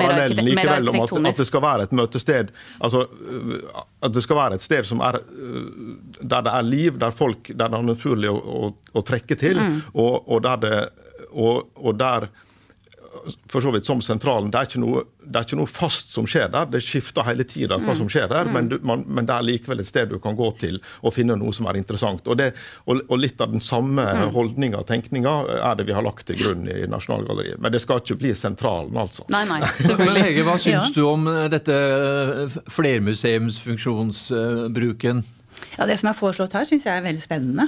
parallelt 0.46 0.88
likevel 0.88 0.89
om 0.89 1.27
at, 1.27 1.31
at, 1.31 1.41
det 1.41 1.48
skal 1.48 1.63
være 1.63 1.88
et 1.88 1.96
møtested. 2.00 2.51
Altså, 2.79 3.05
øh, 3.05 3.55
at 4.03 4.13
det 4.15 4.24
skal 4.24 4.39
være 4.39 4.60
et 4.60 4.65
sted 4.65 4.89
som 4.89 5.03
er, 5.05 5.19
øh, 5.19 5.96
der 6.22 6.46
det 6.46 6.53
er 6.53 6.67
liv, 6.67 7.00
der 7.00 7.15
folk, 7.15 7.51
der 7.53 7.67
det 7.67 7.79
er 7.79 7.88
naturlig 7.88 8.31
å, 8.31 8.38
å, 8.39 8.74
å 8.93 9.05
trekke 9.05 9.38
til. 9.39 9.60
Mm. 9.60 9.81
Og, 9.93 10.29
og, 10.29 10.43
der 10.43 10.63
det, 10.65 10.77
og, 11.31 11.69
og 11.75 12.00
der 12.00 12.29
for 13.50 13.63
så 13.63 13.72
vidt 13.74 13.88
som 13.88 14.01
sentralen. 14.05 14.51
Det 14.51 14.60
er, 14.60 14.69
ikke 14.69 14.84
noe, 14.84 15.03
det 15.29 15.38
er 15.38 15.43
ikke 15.45 15.59
noe 15.59 15.69
fast 15.69 16.13
som 16.15 16.25
skjer 16.29 16.48
der. 16.53 16.65
Det 16.74 16.81
skifter 16.83 17.24
hele 17.27 17.43
tida 17.48 17.77
hva 17.81 17.93
som 17.98 18.09
skjer 18.12 18.27
der, 18.31 18.45
men, 18.50 18.69
du, 18.71 18.75
man, 18.86 19.00
men, 19.07 19.25
det 19.29 19.36
er 19.36 19.43
likevel 19.45 19.79
et 19.83 19.89
sted 19.89 20.05
du 20.09 20.17
kan 20.21 20.36
gå 20.38 20.50
til 20.59 20.75
og 21.05 21.13
finne 21.15 21.36
noe 21.39 21.53
som 21.55 21.65
er 21.69 21.75
interessant. 21.79 22.27
Og, 22.27 22.36
det, 22.39 22.48
og, 22.89 22.93
og 23.07 23.17
litt 23.21 23.39
av 23.43 23.50
den 23.53 23.63
samme 23.63 24.03
holdninga 24.33 24.77
og 24.81 24.88
tenkninga 24.89 25.33
er 25.59 25.74
det 25.79 25.86
vi 25.89 25.95
har 25.95 26.03
lagt 26.05 26.24
til 26.29 26.38
grunn 26.41 26.63
i 26.71 26.74
Nasjonalgalleriet. 26.89 27.59
Men 27.62 27.69
det 27.75 27.81
skal 27.83 27.98
ikke 28.03 28.21
bli 28.24 28.31
sentralen, 28.38 28.95
altså. 28.98 29.21
Nei, 29.33 29.43
nei, 29.50 29.59
Men 30.00 30.15
Hege, 30.19 30.43
hva 30.48 30.55
syns 30.57 30.89
ja. 30.89 30.95
du 30.95 31.01
om 31.07 31.27
eh, 31.29 31.51
dette 31.51 31.75
eh, 31.75 32.48
flermuseumsfunksjonsbruken? 32.79 35.17
Ja, 35.77 35.86
Det 35.86 35.98
som 36.00 36.09
er 36.09 36.15
foreslått 36.17 36.53
her, 36.57 36.65
syns 36.67 36.86
jeg 36.88 36.95
er 36.95 37.03
veldig 37.05 37.24
spennende 37.24 37.65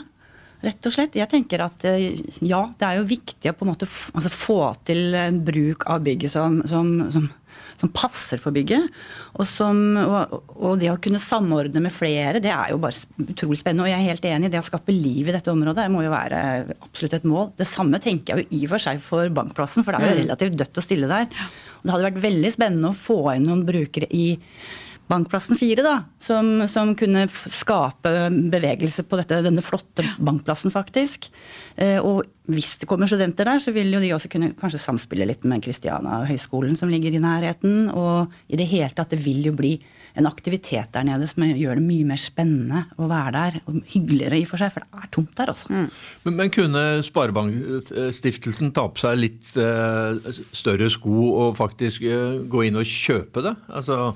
rett 0.62 0.88
og 0.88 0.94
slett. 0.96 1.18
Jeg 1.18 1.30
tenker 1.32 1.66
at 1.66 1.86
eh, 1.90 2.22
ja, 2.46 2.64
det 2.78 2.88
er 2.88 3.00
jo 3.00 3.10
viktig 3.10 3.52
å 3.52 3.58
på 3.58 3.66
en 3.66 3.74
måte 3.74 3.90
altså, 3.90 4.32
få 4.34 4.60
til 4.88 5.16
bruk 5.46 5.88
av 5.90 6.04
bygget 6.06 6.34
som, 6.34 6.60
som, 6.70 6.92
som, 7.14 7.28
som 7.82 7.92
passer 7.96 8.42
for 8.42 8.54
bygget. 8.56 8.90
Og, 9.40 9.48
og, 9.64 10.36
og, 10.56 10.76
det 10.82 10.92
å 10.92 11.00
kunne 11.02 11.22
samordne 11.22 11.84
med 11.84 11.94
flere, 11.96 12.44
det 12.44 12.52
er 12.54 12.74
jo 12.74 12.82
bare 12.84 13.26
utrolig 13.26 13.62
spennende. 13.62 13.88
Og 13.88 13.94
jeg 13.94 14.00
er 14.00 14.12
helt 14.12 14.30
enig, 14.34 14.52
det 14.54 14.62
å 14.62 14.68
skape 14.68 14.96
liv 14.96 15.30
i 15.30 15.36
dette 15.36 15.54
området 15.54 15.88
det 15.88 15.94
må 15.94 16.06
jo 16.06 16.14
være 16.14 16.44
absolutt 16.78 17.18
et 17.18 17.28
mål. 17.32 17.52
Det 17.58 17.70
samme 17.70 18.02
tenker 18.04 18.36
jeg 18.36 18.46
jo 18.46 18.60
i 18.60 18.64
og 18.68 18.76
for 18.76 18.86
seg 18.90 19.02
for 19.06 19.34
Bankplassen, 19.42 19.88
for 19.88 19.96
det 19.96 20.02
er 20.02 20.12
jo 20.12 20.20
mm. 20.20 20.24
relativt 20.26 20.62
dødt 20.62 20.82
og 20.84 20.88
stille 20.88 21.12
der. 21.12 21.28
Og 21.82 21.84
det 21.88 21.96
hadde 21.96 22.08
vært 22.12 22.24
veldig 22.30 22.54
spennende 22.54 22.94
å 22.94 23.02
få 23.08 23.20
inn 23.34 23.50
noen 23.50 23.66
brukere 23.68 24.10
i 24.14 24.26
Bankplassen 25.12 25.60
4, 25.60 25.84
da, 25.84 25.96
som, 26.24 26.62
som, 26.72 26.94
kunne 26.96 27.26
skape 27.30 28.14
bevegelse 28.52 29.04
på 29.04 29.20
dette, 29.20 29.42
denne 29.44 29.64
flotte 29.66 30.06
bankplassen, 30.24 30.72
faktisk. 30.72 31.28
Eh, 31.76 32.00
og 32.00 32.24
hvis 32.52 32.78
det 32.80 32.88
kommer 32.90 33.10
studenter 33.10 33.48
der, 33.48 33.60
så 33.64 33.74
vil 33.76 33.92
jo 33.92 34.00
de 34.02 34.14
også 34.16 34.32
kunne 34.32 34.54
kanskje 34.60 34.80
samspille 34.82 35.28
litt 35.28 35.44
med 35.48 35.64
Kristiana 35.66 36.24
høgskolen 36.30 36.78
som 36.80 36.92
ligger 36.92 37.16
i 37.16 37.22
nærheten. 37.24 37.90
Og 37.92 38.32
i 38.52 38.60
det 38.60 38.70
hele 38.72 38.92
tatt, 38.96 39.12
det 39.12 39.22
vil 39.24 39.44
jo 39.50 39.56
bli 39.58 39.76
en 40.20 40.28
aktivitet 40.28 40.92
der 40.96 41.06
nede 41.08 41.28
som 41.30 41.46
gjør 41.46 41.80
det 41.80 41.86
mye 41.86 42.08
mer 42.08 42.20
spennende 42.20 42.86
å 43.00 43.08
være 43.12 43.36
der. 43.38 43.62
Og 43.68 43.80
hyggeligere 43.94 44.42
i 44.42 44.48
for 44.48 44.64
seg, 44.64 44.74
for 44.74 44.84
det 44.84 45.04
er 45.04 45.14
tomt 45.14 45.38
der 45.40 45.54
også. 45.54 45.72
Mm. 45.72 45.88
Men, 46.26 46.38
men, 46.40 46.52
kunne 46.52 46.84
Sparebankstiftelsen 47.08 48.74
ta 48.76 48.88
på 48.92 49.06
seg 49.06 49.22
litt 49.22 49.56
uh, 49.60 50.18
større 50.56 50.92
sko 50.92 51.32
og 51.46 51.58
faktisk 51.60 52.04
uh, 52.08 52.42
gå 52.52 52.68
inn 52.68 52.80
og 52.80 52.88
kjøpe 52.88 53.44
det? 53.48 53.56
Altså 53.72 54.14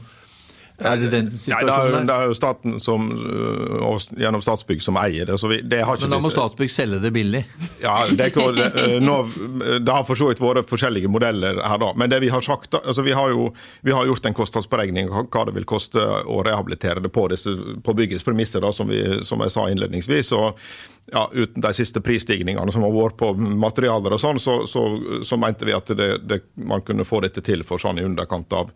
er 0.77 0.97
det 0.99 1.09
den 1.13 1.29
situasjonen 1.31 1.93
Nei, 1.93 2.01
det, 2.03 2.13
er, 2.13 2.21
er 2.25 2.29
jo 2.31 2.35
staten 2.35 2.79
som, 2.83 3.07
øh, 3.07 4.07
gjennom 4.19 4.43
Statsbygg 4.43 4.81
som 4.83 4.97
eier 4.99 5.29
det. 5.29 5.37
Vi, 5.39 5.61
det 5.63 5.81
Men 5.85 6.15
da 6.15 6.19
må 6.19 6.31
Statsbygg 6.33 6.73
selge 6.73 6.99
det 7.03 7.11
billig? 7.15 7.45
Ja, 7.83 7.95
det, 8.09 8.31
det, 8.35 8.65
øh, 8.83 8.97
nå, 9.03 9.15
det 9.79 9.91
har 9.91 10.03
for 10.07 10.19
så 10.19 10.27
vidt 10.31 10.43
vært 10.43 10.71
forskjellige 10.71 11.11
modeller 11.11 11.61
her 11.63 11.79
da. 11.79 11.93
Men 11.95 12.11
det 12.11 12.19
vi 12.25 12.31
har 12.33 12.43
sagt, 12.43 12.75
altså 12.81 13.05
vi 13.05 13.15
har 13.15 13.31
jo 13.31 13.47
vi 13.87 13.95
har 13.95 14.07
gjort 14.09 14.27
en 14.27 14.35
kostnadsberegning 14.35 15.11
av 15.11 15.29
hva 15.31 15.45
det 15.47 15.55
vil 15.55 15.69
koste 15.69 16.01
å 16.01 16.41
rehabilitere 16.45 17.03
det 17.03 17.13
på, 17.13 17.27
disse, 17.31 17.55
på 17.85 17.95
byggets 17.95 18.27
premisser, 18.27 18.63
da, 18.65 18.73
som, 18.75 18.91
vi, 18.91 19.01
som 19.23 19.43
jeg 19.45 19.55
sa 19.55 19.69
innledningsvis. 19.71 20.33
og 20.35 20.59
ja, 21.11 21.31
uten 21.33 21.61
de 21.61 21.73
siste 21.73 22.01
prisstigningene 22.01 22.71
som 22.71 22.83
har 22.83 22.93
vært 22.93 23.17
på 23.19 23.31
materialer 23.37 24.15
og 24.15 24.21
sånn, 24.21 24.39
så, 24.41 24.55
så, 24.67 24.83
så, 25.23 25.37
mente 25.37 25.67
vi 25.67 25.75
at 25.75 25.91
det, 25.93 26.07
det, 26.25 26.39
man 26.65 26.81
kunne 26.85 27.05
få 27.05 27.19
dette 27.21 27.43
til 27.45 27.61
for 27.67 27.81
sånn 27.81 27.99
i 28.01 28.05
underkant 28.05 28.53
av, 28.57 28.71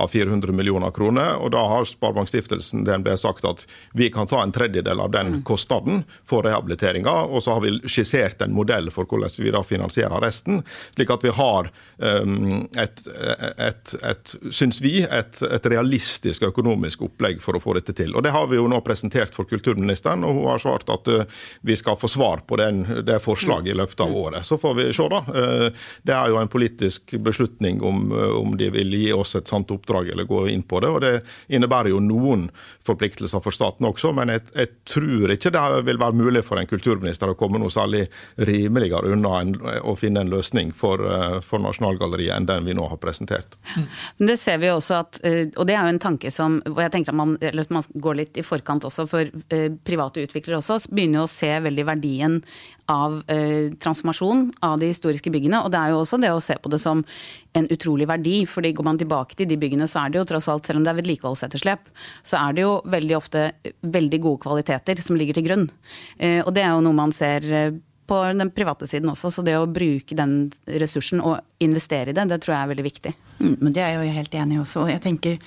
av 0.00 0.08
400 0.08 0.54
millioner 0.56 0.94
kroner. 0.96 1.34
Og 1.36 1.52
da 1.52 1.60
har 1.68 1.88
Sparebankstiftelsen 1.88 2.86
DNB 2.88 3.10
sagt 3.20 3.44
at 3.48 3.66
vi 3.92 4.08
kan 4.12 4.30
ta 4.30 4.40
en 4.42 4.54
tredjedel 4.54 5.02
av 5.04 5.12
den 5.12 5.42
kostnaden 5.44 6.04
for 6.24 6.46
rehabiliteringa, 6.48 7.14
og 7.28 7.44
så 7.44 7.58
har 7.58 7.66
vi 7.66 7.76
skissert 7.84 8.40
en 8.42 8.56
modell 8.56 8.88
for 8.94 9.04
hvordan 9.04 9.36
vi 9.44 9.52
da 9.52 9.60
finansierer 9.64 10.24
resten, 10.24 10.62
slik 10.96 11.12
at 11.12 11.24
vi 11.24 11.34
har 11.36 11.68
um, 11.98 12.64
et, 12.80 13.04
et, 13.60 13.94
et, 14.00 14.34
syns 14.48 14.80
vi, 14.84 15.02
et, 15.04 15.40
et 15.44 15.70
realistisk 15.72 16.48
økonomisk 16.48 17.04
opplegg 17.10 17.44
for 17.44 17.56
å 17.56 17.62
få 17.62 17.76
dette 17.76 17.92
til. 17.96 18.16
Og 18.16 18.24
Det 18.24 18.32
har 18.32 18.48
vi 18.48 18.56
jo 18.56 18.68
nå 18.70 18.80
presentert 18.86 19.36
for 19.36 19.48
kulturministeren, 19.48 20.24
og 20.24 20.40
hun 20.40 20.50
har 20.54 20.64
svart 20.64 20.88
at 20.92 21.12
uh, 21.12 21.44
vi 21.60 21.73
vi 21.74 21.78
skal 21.78 21.96
få 21.96 22.08
svar 22.08 22.36
på 22.36 22.56
den, 22.56 23.04
det 23.04 23.18
forslaget 23.18 23.72
i 23.72 23.74
løpet 23.74 24.00
av 24.00 24.16
året. 24.16 24.46
Så 24.46 24.58
får 24.58 24.74
vi 24.74 24.92
se, 24.94 25.08
da. 25.10 25.18
Eh, 25.18 25.86
det 26.06 26.14
er 26.14 26.30
jo 26.30 26.36
en 26.38 26.48
politisk 26.48 27.16
beslutning 27.18 27.80
om, 27.82 28.12
eh, 28.12 28.36
om 28.38 28.54
de 28.56 28.68
vil 28.70 28.94
gi 28.94 29.08
oss 29.12 29.34
et 29.34 29.50
sant 29.50 29.72
oppdrag 29.74 30.12
eller 30.12 30.28
gå 30.28 30.44
inn 30.52 30.62
på 30.62 30.78
det. 30.80 30.88
og 30.88 31.00
Det 31.00 31.12
innebærer 31.48 31.90
jo 31.90 31.98
noen 31.98 32.46
forpliktelser 32.86 33.42
for 33.42 33.50
staten 33.50 33.88
også, 33.88 34.12
men 34.14 34.30
jeg, 34.30 34.44
jeg 34.54 34.70
tror 34.86 35.34
ikke 35.34 35.50
det 35.50 35.64
vil 35.88 35.98
være 35.98 36.14
mulig 36.20 36.44
for 36.46 36.62
en 36.62 36.70
kulturminister 36.70 37.32
å 37.32 37.34
komme 37.34 37.58
noe 37.58 37.74
særlig 37.74 38.04
rimeligere 38.38 39.10
unna 39.16 39.34
en, 39.40 39.56
å 39.82 39.96
finne 39.98 40.22
en 40.22 40.30
løsning 40.30 40.70
for, 40.70 41.02
eh, 41.02 41.40
for 41.42 41.64
Nasjonalgalleriet 41.64 42.36
enn 42.36 42.46
den 42.46 42.70
vi 42.70 42.78
nå 42.78 42.86
har 42.92 43.02
presentert. 43.02 43.58
Men 43.74 44.30
Det 44.30 44.38
ser 44.38 44.62
vi 44.62 44.70
også 44.70 45.00
at, 45.00 45.20
og 45.58 45.66
det 45.66 45.74
er 45.74 45.82
jo 45.82 45.96
en 45.96 46.02
tanke 46.06 46.30
som 46.30 46.60
og 46.64 46.78
jeg 46.78 46.92
tenker 46.94 47.10
at 47.10 47.18
man, 47.18 47.34
man 47.74 47.84
går 47.98 48.20
litt 48.22 48.38
i 48.38 48.46
forkant 48.46 48.86
også, 48.86 49.08
for 49.10 49.28
private 49.84 50.22
utviklere 50.22 50.60
også 50.60 50.78
begynner 50.94 51.24
å 51.24 51.30
se 51.30 51.50
veldig 51.64 51.86
verdien 51.88 52.40
av 52.92 53.22
eh, 53.32 53.72
transformasjon 53.80 54.50
av 54.66 54.76
de 54.80 54.90
historiske 54.92 55.32
byggene. 55.32 55.62
Og 55.64 55.72
det 55.72 55.80
er 55.80 55.94
jo 55.94 56.02
også 56.02 56.20
det 56.20 56.32
å 56.34 56.42
se 56.44 56.56
på 56.60 56.72
det 56.72 56.80
som 56.82 57.00
en 57.56 57.68
utrolig 57.72 58.08
verdi. 58.10 58.44
fordi 58.46 58.74
går 58.76 58.84
man 58.84 59.00
tilbake 59.00 59.34
til 59.38 59.48
de 59.48 59.56
byggene, 59.60 59.88
så 59.88 60.04
er 60.04 60.12
det 60.12 60.20
jo 60.20 60.28
tross 60.34 60.48
alt, 60.48 60.66
selv 60.66 60.80
om 60.80 60.84
det 60.84 60.92
er 60.92 61.00
vedlikeholdsetterslep, 61.00 61.88
så 62.22 62.40
er 62.40 62.52
det 62.54 62.66
jo 62.66 62.76
veldig 62.84 63.16
ofte 63.16 63.48
veldig 63.80 64.20
gode 64.20 64.42
kvaliteter 64.44 65.00
som 65.02 65.16
ligger 65.16 65.34
til 65.38 65.48
grunn. 65.48 65.66
Eh, 66.18 66.40
og 66.44 66.54
det 66.54 66.64
er 66.64 66.74
jo 66.74 66.84
noe 66.84 67.00
man 67.00 67.14
ser 67.16 67.48
eh, 67.50 67.80
på 68.06 68.20
den 68.36 68.50
private 68.54 68.88
siden 68.90 69.10
også. 69.12 69.30
Så 69.32 69.44
det 69.46 69.56
å 69.58 69.68
bruke 69.70 70.16
den 70.16 70.52
ressursen 70.80 71.22
og 71.24 71.40
investere 71.64 72.12
i 72.12 72.16
det, 72.16 72.26
det 72.30 72.40
tror 72.42 72.54
jeg 72.54 72.62
er 72.62 72.70
veldig 72.72 72.86
viktig. 72.86 73.12
Mm, 73.40 73.56
men 73.60 73.72
Det 73.74 73.82
er 73.82 73.92
jeg 73.94 73.98
jo 73.98 74.16
helt 74.18 74.36
enig 74.40 74.56
i 74.56 74.62
også. 74.62 74.86
Jeg 74.90 75.02
tenker 75.02 75.38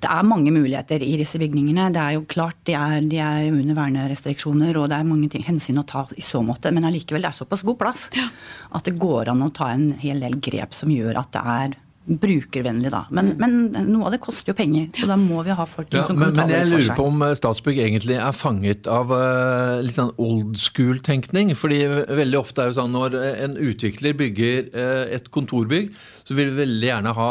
Det 0.00 0.10
er 0.10 0.22
mange 0.26 0.50
muligheter 0.50 1.02
i 1.02 1.16
disse 1.16 1.38
bygningene. 1.38 1.92
Det 1.92 2.02
er 2.02 2.16
jo 2.16 2.26
klart 2.28 2.58
de 2.64 2.74
er, 2.74 3.00
de 3.00 3.20
er 3.22 3.50
under 3.52 3.74
vernerestriksjoner, 3.78 4.76
og 4.76 4.90
det 4.90 4.98
er 4.98 5.08
mange 5.08 5.30
ting, 5.30 5.44
hensyn 5.46 5.78
å 5.78 5.86
ta 5.86 6.06
i 6.16 6.24
så 6.24 6.42
måte. 6.42 6.72
Men 6.72 6.88
allikevel, 6.88 7.22
det 7.22 7.32
er 7.32 7.40
såpass 7.40 7.64
god 7.66 7.78
plass 7.78 8.08
ja. 8.16 8.28
at 8.72 8.84
det 8.84 8.98
går 8.98 9.32
an 9.32 9.44
å 9.46 9.52
ta 9.54 9.70
en 9.72 9.90
hel 10.00 10.20
del 10.24 10.40
grep 10.40 10.74
som 10.74 10.92
gjør 10.92 11.20
at 11.22 11.32
det 11.36 11.44
er 11.56 11.82
brukervennlig, 12.06 12.90
da. 12.92 13.02
Men, 13.14 13.32
men, 13.40 13.56
noe 13.88 14.08
av 14.08 14.14
det 14.14 14.20
koster 14.22 14.52
jo 14.52 14.56
penger, 14.58 14.88
så 14.94 15.08
da 15.10 15.16
må 15.20 15.42
vi 15.46 15.54
ha 15.58 15.66
folk 15.68 15.90
ja, 15.94 16.04
som 16.06 16.18
kan 16.18 16.30
men, 16.30 16.36
ta 16.36 16.46
det 16.46 16.60
for 16.60 16.68
seg. 16.68 16.70
Men 16.70 16.78
jeg 16.78 16.86
lurer 16.86 16.98
på 17.00 17.08
om 17.10 17.24
eh, 17.26 17.34
Statsbygg 17.40 17.80
egentlig 17.82 18.18
er 18.22 18.36
fanget 18.36 18.90
av 18.90 19.10
uh, 19.10 19.82
litt 19.82 19.98
sånn 19.98 20.14
old 20.22 20.60
school-tenkning. 20.60 21.54
fordi 21.58 21.82
veldig 22.22 22.38
ofte 22.38 22.62
er 22.62 22.70
det 22.70 22.78
sånn 22.78 22.94
når 22.94 23.18
en 23.32 23.58
utvikler 23.58 24.16
bygger 24.18 24.70
uh, 24.76 25.04
et 25.18 25.30
kontorbygg, 25.34 25.92
så 26.26 26.38
vil 26.38 26.52
vi 26.52 26.62
veldig 26.62 26.90
gjerne 26.92 27.16
ha 27.18 27.30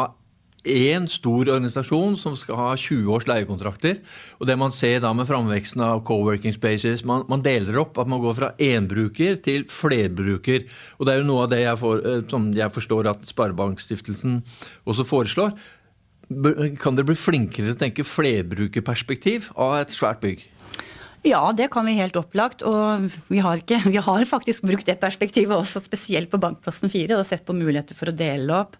én 0.65 1.07
stor 1.09 1.47
organisasjon 1.47 2.17
som 2.19 2.35
skal 2.37 2.59
ha 2.59 2.67
20 2.77 3.11
års 3.13 3.27
leiekontrakter. 3.29 4.01
Og 4.39 4.49
det 4.49 4.57
man 4.59 4.73
ser 4.73 5.01
da 5.03 5.11
med 5.15 5.29
framveksten 5.29 5.83
av 5.85 6.03
co-working 6.07 6.55
spaces, 6.57 7.05
man, 7.07 7.25
man, 7.31 7.43
deler 7.45 7.79
opp 7.83 7.99
at 8.01 8.09
man 8.11 8.23
går 8.23 8.37
fra 8.37 8.51
énbruker 8.61 9.39
til 9.45 9.67
flerbruker. 9.71 10.65
Og 10.99 11.07
det 11.07 11.13
er 11.13 11.21
jo 11.21 11.29
noe 11.29 11.45
av 11.45 11.53
det 11.53 11.61
jeg, 11.63 11.81
får, 11.81 12.03
eh, 12.05 12.25
som 12.31 12.49
jeg 12.55 12.75
forstår 12.79 13.11
at 13.13 13.29
Sparebankstiftelsen 13.29 14.41
også 14.85 15.07
foreslår. 15.07 15.55
Kan 16.81 16.97
dere 16.97 17.11
bli 17.11 17.17
flinkere 17.19 17.69
til 17.69 17.77
å 17.77 17.81
tenke 17.85 18.07
flerbrukerperspektiv 18.07 19.51
av 19.53 19.77
et 19.83 19.93
svært 19.93 20.23
bygg? 20.25 20.47
Ja, 21.25 21.49
det 21.57 21.71
kan 21.73 21.87
vi 21.89 21.97
helt 21.97 22.17
opplagt. 22.19 22.61
Og 22.65 23.09
vi 23.31 23.41
har, 23.41 23.61
ikke, 23.61 23.81
vi 23.89 24.01
har 24.01 24.25
faktisk 24.29 24.65
brukt 24.69 24.85
det 24.85 24.99
perspektivet 25.01 25.57
også, 25.57 25.81
spesielt 25.81 26.29
på 26.31 26.41
Bankplassen 26.41 26.91
4, 26.93 27.17
og 27.17 27.25
sett 27.25 27.45
på 27.45 27.55
muligheter 27.57 27.97
for 27.97 28.11
å 28.11 28.15
dele 28.15 28.61
opp. 28.65 28.77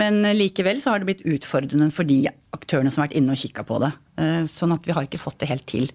Men 0.00 0.24
likevel 0.34 0.80
så 0.82 0.90
har 0.90 1.02
det 1.02 1.10
blitt 1.10 1.26
utfordrende 1.36 1.90
for 1.94 2.08
de 2.08 2.24
aktørene 2.54 2.90
som 2.92 3.02
har 3.02 3.10
vært 3.10 3.20
inne 3.20 3.34
og 3.34 3.40
kikka 3.40 3.64
på 3.66 3.80
det. 3.82 3.92
Eh, 4.20 4.42
sånn 4.50 4.74
at 4.74 4.86
vi 4.86 4.94
har 4.96 5.06
ikke 5.06 5.22
fått 5.22 5.40
det 5.42 5.50
helt 5.50 5.66
til. 5.70 5.88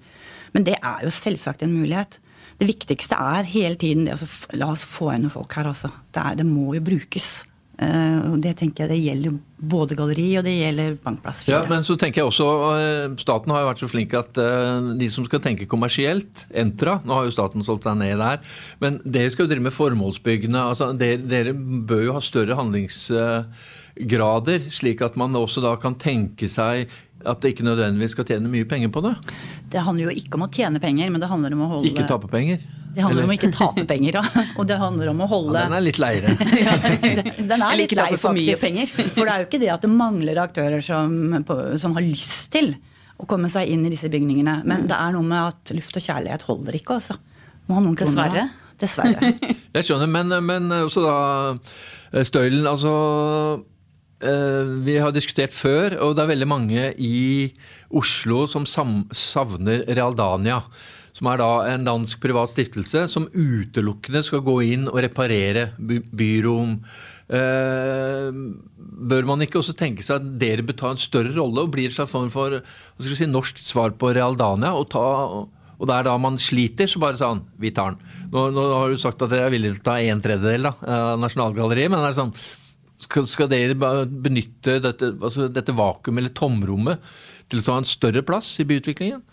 Men 0.56 0.66
det 0.68 0.80
er 0.80 1.06
jo 1.06 1.14
selvsagt 1.14 1.64
en 1.66 1.76
mulighet. 1.76 2.20
Det 2.60 2.68
viktigste 2.68 3.20
er 3.20 3.48
hele 3.48 3.80
tiden 3.80 4.08
det 4.08 4.18
å 4.18 4.32
la 4.60 4.74
oss 4.74 4.84
få 4.88 5.14
inn 5.14 5.30
folk 5.32 5.54
her, 5.56 5.70
altså. 5.70 5.92
Det, 6.16 6.26
det 6.42 6.48
må 6.48 6.74
jo 6.76 6.84
brukes. 6.84 7.30
Eh, 7.80 8.18
og 8.28 8.42
det 8.44 8.58
tenker 8.60 8.84
jeg 8.84 8.92
det 8.92 9.00
gjelder 9.06 9.38
både 9.72 9.96
galleri 9.96 10.26
og 10.36 10.44
det 10.44 10.56
gjelder 10.58 10.98
Bankplass 11.04 11.46
4. 11.48 11.54
Ja, 11.54 11.62
men 11.70 11.86
så 11.88 11.96
tenker 12.00 12.20
jeg 12.20 12.28
også, 12.28 12.48
eh, 12.76 13.16
Staten 13.22 13.54
har 13.56 13.64
jo 13.64 13.70
vært 13.70 13.84
så 13.84 13.92
flink 13.92 14.16
at 14.20 14.40
de 15.00 15.10
som 15.14 15.28
skal 15.28 15.44
tenke 15.46 15.70
kommersielt, 15.72 16.44
Entra 16.52 16.98
Nå 17.06 17.16
har 17.16 17.28
jo 17.28 17.36
staten 17.36 17.64
solgt 17.64 17.88
seg 17.88 18.00
ned 18.02 18.20
der. 18.20 18.44
Men 18.84 19.00
dere 19.06 19.32
skal 19.32 19.46
jo 19.46 19.54
drive 19.54 19.68
med 19.70 19.76
formålsbyggene. 19.76 20.68
altså 20.74 20.92
Dere, 21.00 21.22
dere 21.24 21.56
bør 21.56 22.10
jo 22.10 22.18
ha 22.18 22.24
større 22.26 22.60
handlings 22.60 23.06
grader, 24.00 24.64
slik 24.72 25.04
at 25.04 25.18
man 25.20 25.36
også 25.36 25.64
da 25.64 25.76
kan 25.82 25.98
tenke 26.00 26.48
seg 26.52 26.90
at 27.28 27.42
det 27.44 27.52
ikke 27.52 27.66
nødvendigvis 27.68 28.14
skal 28.16 28.28
tjene 28.30 28.52
mye 28.52 28.68
penger 28.68 28.92
på 28.96 29.02
det? 29.04 29.14
Det 29.72 29.82
handler 29.84 30.08
jo 30.08 30.20
ikke 30.22 30.40
om 30.40 30.46
å 30.46 30.52
tjene 30.56 30.80
penger, 30.80 31.10
men 31.12 31.20
det 31.20 31.28
handler 31.32 31.56
om 31.56 31.66
å 31.66 31.72
holde 31.74 31.90
Ikke 31.92 32.06
tape 32.08 32.30
penger? 32.32 32.62
Det 32.90 33.04
handler 33.06 33.28
om 33.28 33.32
å 33.32 33.36
ikke 33.36 33.52
tape 33.54 33.84
penger, 33.90 34.18
da. 34.18 34.46
Og 34.58 34.68
det 34.70 34.78
handler 34.82 35.12
om 35.12 35.20
å 35.22 35.28
holde 35.30 35.54
ja, 35.54 35.68
Den 35.68 35.76
er 35.78 35.84
litt 35.86 36.00
leiere. 36.02 36.32
ja, 36.64 36.78
den 37.38 37.54
er 37.54 37.76
litt 37.78 37.94
lei, 37.96 38.08
for 38.18 38.36
mye 38.36 38.56
penger. 38.60 38.90
For 38.90 39.22
det 39.22 39.34
er 39.34 39.44
jo 39.44 39.50
ikke 39.50 39.62
det 39.62 39.70
at 39.76 39.86
det 39.86 39.92
mangler 39.94 40.42
aktører 40.42 40.82
som, 40.84 41.36
som 41.80 41.98
har 42.00 42.06
lyst 42.08 42.50
til 42.56 42.74
å 43.20 43.28
komme 43.30 43.52
seg 43.52 43.70
inn 43.70 43.84
i 43.86 43.92
disse 43.94 44.10
bygningene. 44.12 44.62
Men 44.68 44.88
det 44.90 44.98
er 44.98 45.14
noe 45.14 45.28
med 45.28 45.52
at 45.52 45.76
luft 45.76 46.00
og 46.00 46.06
kjærlighet 46.08 46.48
holder 46.48 46.80
ikke, 46.80 46.98
altså. 46.98 47.20
Må 47.68 47.78
ha 47.78 47.86
noen 47.86 48.00
kroner. 48.00 48.34
Dessverre. 48.34 48.48
Dessverre. 48.80 49.54
Jeg 49.78 49.86
skjønner, 49.86 50.10
men, 50.10 50.34
men 50.48 50.72
også 50.80 51.04
da 51.06 51.18
eh, 51.54 52.26
Støylen, 52.26 52.66
altså 52.66 52.96
Vi 54.20 54.96
har 55.00 55.14
diskutert 55.16 55.54
før, 55.56 55.94
og 56.04 56.16
det 56.18 56.26
er 56.26 56.32
veldig 56.34 56.48
mange 56.50 56.88
i 57.00 57.54
Oslo 57.96 58.42
som 58.52 58.66
savner 58.68 59.86
Realdania. 59.88 60.60
Som 61.16 61.30
er 61.32 61.40
da 61.42 61.52
en 61.72 61.86
dansk 61.88 62.20
privat 62.24 62.52
stiftelse 62.52 63.06
som 63.12 63.30
utelukkende 63.32 64.22
skal 64.24 64.44
gå 64.46 64.58
inn 64.74 64.90
og 64.92 65.00
reparere 65.04 65.70
by 65.80 66.02
byrom. 66.16 66.78
Eh, 67.30 68.30
bør 69.10 69.28
man 69.28 69.44
ikke 69.46 69.60
også 69.60 69.76
tenke 69.78 70.06
seg 70.06 70.18
at 70.18 70.30
dere 70.42 70.66
bør 70.66 70.78
ta 70.80 70.94
en 70.94 71.02
større 71.02 71.34
rolle 71.36 71.66
og 71.66 71.74
bli 71.76 71.86
en 71.86 71.94
slags 71.94 72.14
form 72.14 72.32
for 72.34 72.60
si, 73.04 73.28
norsk 73.30 73.62
svar 73.62 73.94
på 74.00 74.14
Realdania? 74.18 74.74
og 74.74 74.90
ta 74.94 75.06
og 75.80 75.88
det 75.88 75.96
er 75.96 76.08
da 76.10 76.18
man 76.20 76.36
sliter, 76.36 76.90
så 76.92 77.00
bare 77.00 77.16
sånn 77.16 77.46
Vi 77.56 77.70
tar 77.72 77.94
den. 77.94 78.02
Nå, 78.34 78.50
nå 78.52 78.64
har 78.74 78.92
du 78.92 79.00
sagt 79.00 79.22
at 79.24 79.32
dere 79.32 79.48
er 79.48 79.54
villige 79.54 79.78
til 79.78 79.86
å 79.86 79.88
ta 79.94 80.00
en 80.04 80.24
tredjedel 80.24 80.68
av 80.68 81.14
Nasjonalgalleriet, 81.22 81.88
men 81.94 82.04
det 82.04 82.10
er 82.10 82.18
sånn 82.18 82.34
skal, 83.00 83.28
skal 83.30 83.50
dere 83.52 83.76
benytte 83.76 84.80
dette, 84.84 85.14
altså 85.18 85.48
dette 85.52 85.76
vakuumet 85.76 86.24
eller 86.24 86.36
tomrommet 86.36 87.12
til 87.50 87.62
å 87.62 87.66
ta 87.66 87.78
en 87.80 87.88
større 87.88 88.24
plass 88.26 88.58
i 88.62 88.68
byutviklingen? 88.68 89.24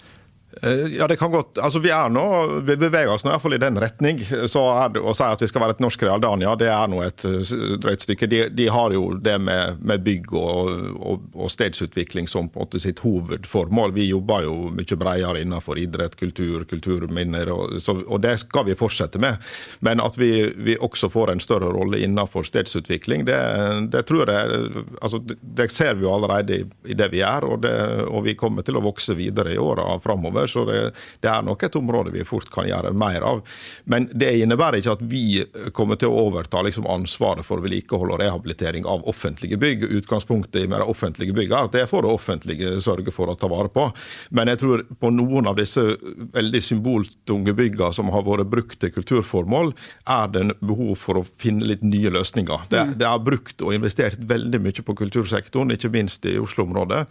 Eh, 0.63 0.87
Ja, 0.97 1.07
det 1.07 1.17
kan 1.17 1.31
godt. 1.31 1.59
Altså, 1.59 1.79
Vi 1.79 1.91
er 1.91 2.09
nå, 2.09 2.61
vi 2.65 2.77
beveger 2.77 3.11
oss 3.13 3.25
nå 3.25 3.31
i 3.31 3.35
hvert 3.35 3.43
fall 3.43 3.55
i 3.55 3.59
den 3.61 3.77
retning. 3.81 4.21
Så 4.49 4.63
er 4.73 4.89
det, 4.95 5.01
Å 5.05 5.13
si 5.15 5.25
at 5.25 5.43
vi 5.43 5.49
skal 5.51 5.63
være 5.63 5.77
et 5.77 5.83
norsk 5.85 6.03
Realdania, 6.07 6.55
det 6.57 6.71
er 6.73 6.89
nå 6.89 7.03
et 7.05 7.25
eh, 7.29 7.77
drøyt 7.83 8.01
stykke. 8.07 8.29
De, 8.33 8.41
de 8.49 8.69
har 8.73 8.95
jo 8.97 9.15
det 9.21 9.37
med, 9.41 9.83
med 9.85 10.05
bygg 10.07 10.33
og, 10.33 10.71
og, 10.97 11.27
og 11.35 11.51
stedsutvikling 11.53 12.29
som 12.29 12.49
på 12.49 12.61
en 12.61 12.65
måte 12.67 12.81
sitt 12.81 13.03
hovedformål. 13.05 13.93
Vi 13.99 14.09
jobber 14.09 14.47
jo 14.47 14.55
mye 14.73 14.97
bredere 14.97 15.43
innenfor 15.45 15.79
idrett, 15.79 16.17
kultur, 16.17 16.65
kulturminner, 16.71 17.51
og, 17.53 17.77
så, 17.83 17.99
og 18.07 18.23
det 18.25 18.39
skal 18.47 18.67
vi 18.71 18.79
fortsette 18.79 19.21
med. 19.23 19.37
Men 19.85 20.01
at 20.01 20.17
vi, 20.19 20.31
vi 20.57 20.79
også 20.81 21.11
får 21.13 21.35
en 21.35 21.41
større 21.45 21.69
rolle 21.75 22.01
innenfor 22.07 22.47
stedsutvikling, 22.49 23.27
det, 23.29 23.39
det 23.93 24.07
tror 24.09 24.31
jeg 24.33 24.73
altså, 25.03 25.19
det, 25.21 25.37
det 25.43 25.69
ser 25.75 25.95
vi 25.99 26.07
jo 26.07 26.15
allerede 26.15 26.61
i, 26.63 26.65
i 26.89 26.97
det 26.97 27.11
vi 27.13 27.21
gjør, 27.21 27.49
og, 27.53 27.69
og 28.09 28.25
vi 28.27 28.37
kommer 28.39 28.65
til 28.67 28.79
å 28.79 28.85
vokse 28.85 29.15
videre 29.19 29.53
i 29.55 29.61
åra 29.61 29.99
framover. 30.01 30.46
Så 30.51 30.65
det, 30.69 30.81
det 31.25 31.31
er 31.33 31.45
nok 31.47 31.63
et 31.67 31.77
område 31.79 32.13
vi 32.15 32.25
fort 32.27 32.51
kan 32.53 32.69
gjøre 32.69 32.93
mer 32.97 33.25
av. 33.27 33.43
Men 33.85 34.09
det 34.13 34.33
innebærer 34.43 34.81
ikke 34.81 34.97
at 34.97 35.05
vi 35.07 35.45
kommer 35.77 35.99
til 36.01 36.13
å 36.13 36.25
overta 36.29 36.63
liksom, 36.67 36.87
ansvaret 36.91 37.47
for 37.47 37.63
vedlikehold 37.65 38.15
og 38.15 38.21
rehabilitering 38.23 38.87
av 38.89 39.07
offentlige 39.09 39.59
bygg. 39.61 39.87
Utgangspunktet 40.01 40.65
i 40.65 40.71
mer 40.71 40.85
offentlige 40.87 41.35
bygg 41.37 41.53
er 41.53 41.69
at 41.69 41.77
det 41.77 41.87
får 41.91 42.07
det 42.07 42.15
offentlige 42.15 42.75
sørge 42.85 43.15
for 43.15 43.31
å 43.33 43.37
ta 43.39 43.51
vare 43.51 43.71
på. 43.73 43.89
Men 44.37 44.51
jeg 44.53 44.63
tror 44.63 44.85
på 45.01 45.11
noen 45.15 45.49
av 45.51 45.59
disse 45.59 45.83
veldig 46.37 46.63
symboltunge 46.63 47.55
byggene 47.57 47.93
som 47.97 48.11
har 48.15 48.25
vært 48.27 48.51
brukt 48.53 48.79
til 48.83 48.93
kulturformål, 48.95 49.73
er 50.11 50.31
det 50.35 50.45
behov 50.61 50.95
for 51.01 51.21
å 51.21 51.25
finne 51.41 51.67
litt 51.69 51.85
nye 51.87 52.11
løsninger. 52.13 52.67
Det, 52.73 52.83
det 53.01 53.07
er 53.09 53.23
brukt 53.25 53.63
og 53.65 53.75
investert 53.77 54.21
veldig 54.29 54.61
mye 54.65 54.85
på 54.87 54.95
kultursektoren, 54.99 55.73
ikke 55.75 55.91
minst 55.95 56.27
i 56.29 56.37
Oslo-området. 56.41 57.05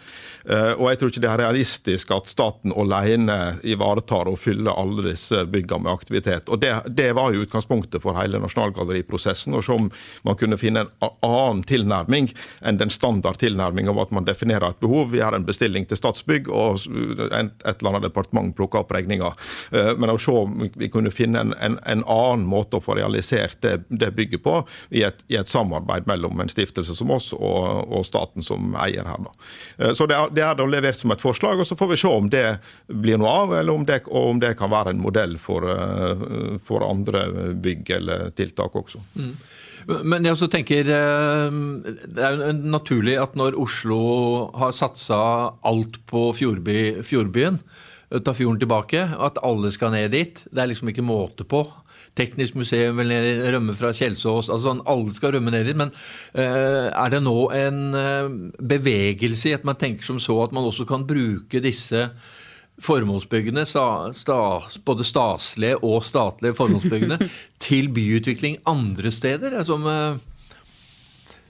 Eh, 0.49 0.73
Og 0.75 0.89
jeg 0.91 0.99
tror 0.99 1.11
ikke 1.11 1.23
det 1.23 1.29
er 1.31 1.41
realistisk 1.41 2.11
at 2.15 2.29
staten 2.29 2.73
alene 2.75 3.24
ivaretar 3.63 4.27
og 4.31 4.39
fylle 4.39 4.71
alle 4.71 5.09
disse 5.11 5.43
byggene 5.45 5.83
med 5.85 5.93
aktivitet. 5.93 6.49
Og 6.49 6.59
Det, 6.61 6.71
det 6.95 7.11
var 7.15 7.33
jo 7.33 7.43
utgangspunktet 7.45 8.01
for 8.03 8.17
hele 8.19 8.39
Nasjonalgalleriprosessen. 8.43 9.53
og 9.55 9.63
Se 9.63 9.71
om 9.75 9.89
man 10.23 10.35
kunne 10.39 10.57
finne 10.57 10.85
en 10.85 11.09
annen 11.25 11.63
tilnærming 11.63 12.29
enn 12.65 12.77
den 12.79 12.89
standard 12.93 13.39
tilnærming 13.41 13.89
om 13.89 13.99
at 13.99 14.11
man 14.11 14.25
definerer 14.27 14.69
et 14.69 14.79
behov. 14.79 15.11
Vi 15.11 15.21
har 15.23 15.35
en 15.35 15.45
bestilling 15.45 15.85
til 15.85 15.97
Statsbygg, 15.97 16.49
og 16.49 16.79
et 16.85 17.75
eller 17.75 17.89
annet 17.91 18.07
departement 18.09 18.55
plukker 18.55 18.83
opp 18.83 18.91
regninga. 18.95 19.33
Eh, 19.71 19.93
Men 19.97 20.09
å 20.13 20.17
se 20.19 20.31
om 20.31 20.69
vi 20.75 20.89
kunne 20.91 21.11
finne 21.11 21.39
en, 21.41 21.53
en, 21.61 21.79
en 21.85 22.03
annen 22.05 22.45
måte 22.47 22.77
å 22.77 22.83
få 22.83 22.95
realisert 22.99 23.61
det, 23.61 23.77
det 23.89 24.11
bygget 24.15 24.43
på, 24.43 24.59
i 24.89 25.03
et, 25.07 25.23
i 25.31 25.37
et 25.39 25.47
samarbeid 25.49 26.07
mellom 26.07 26.39
en 26.41 26.49
stiftelse 26.51 26.95
som 26.95 27.11
oss 27.15 27.31
og, 27.33 27.91
og 27.91 28.05
staten 28.05 28.43
som 28.45 28.75
eier 28.81 29.05
her. 29.07 29.25
Da. 29.25 29.31
Eh, 29.79 29.93
Så 29.93 30.07
det 30.09 30.15
er, 30.17 30.29
det 30.35 30.43
er 30.43 30.55
da 30.59 30.65
levert 30.69 30.99
som 30.99 31.11
et 31.11 31.21
forslag, 31.23 31.59
og 31.59 31.67
så 31.67 31.75
får 31.79 31.91
vi 31.93 31.97
se 32.01 32.11
om 32.11 32.29
det 32.29 32.45
blir 32.87 33.14
noe 33.21 33.33
av, 33.43 33.53
eller 33.59 33.73
om 33.75 33.85
det, 33.87 34.01
og 34.09 34.31
om 34.31 34.39
det 34.41 34.55
kan 34.59 34.71
være 34.71 34.93
en 34.93 35.03
modell 35.03 35.37
for, 35.41 35.67
eh, 35.69 36.57
for 36.63 36.87
andre 36.87 37.53
bygg 37.53 37.93
eller 37.99 38.31
tiltak 38.37 38.75
også. 38.81 39.03
Men 39.85 40.25
jeg 40.25 40.33
også 40.33 40.49
tenker 40.49 40.87
eh, 40.89 41.57
Det 42.09 42.23
er 42.25 42.37
jo 42.39 42.51
naturlig 42.73 43.17
at 43.21 43.35
når 43.37 43.57
Oslo 43.61 43.99
har 44.57 44.73
satsa 44.75 45.17
alt 45.65 45.99
på 46.09 46.29
fjordby, 46.37 47.03
fjordbyen, 47.05 47.59
eh, 48.09 48.21
ta 48.25 48.33
fjorden 48.33 48.61
tilbake, 48.61 49.01
at 49.01 49.41
alle 49.45 49.71
skal 49.75 49.93
ned 49.93 50.13
dit. 50.15 50.41
Det 50.49 50.61
er 50.61 50.71
liksom 50.71 50.89
ikke 50.89 51.05
måte 51.05 51.45
på. 51.45 51.65
Teknisk 52.15 52.55
museum 52.55 52.97
vil 53.01 53.11
ned, 53.11 53.43
rømme 53.53 53.75
fra 53.75 53.91
Kjelsås. 53.93 54.47
altså 54.47 54.71
sånn, 54.71 54.83
Alle 54.87 55.13
skal 55.13 55.35
rømme 55.35 55.51
ned 55.53 55.67
dit. 55.67 55.77
Men 55.77 55.91
uh, 55.91 56.87
er 56.87 57.11
det 57.11 57.19
nå 57.25 57.35
en 57.51 57.81
uh, 57.91 58.29
bevegelse 58.55 59.51
i 59.51 59.55
at 59.57 59.67
man 59.67 59.75
tenker 59.75 60.07
som 60.07 60.21
så 60.23 60.37
at 60.45 60.55
man 60.55 60.63
også 60.63 60.87
kan 60.87 61.03
bruke 61.07 61.59
disse 61.59 62.07
formålsbyggene, 62.83 63.63
sta, 63.69 64.11
sta, 64.15 64.37
både 64.85 65.05
staselige 65.07 65.79
og 65.85 66.03
statlige 66.03 66.57
formålsbyggene, 66.57 67.19
til 67.65 67.91
byutvikling 67.95 68.59
andre 68.67 69.11
steder? 69.15 69.55
Altså, 69.61 69.77
eh, 69.91 70.23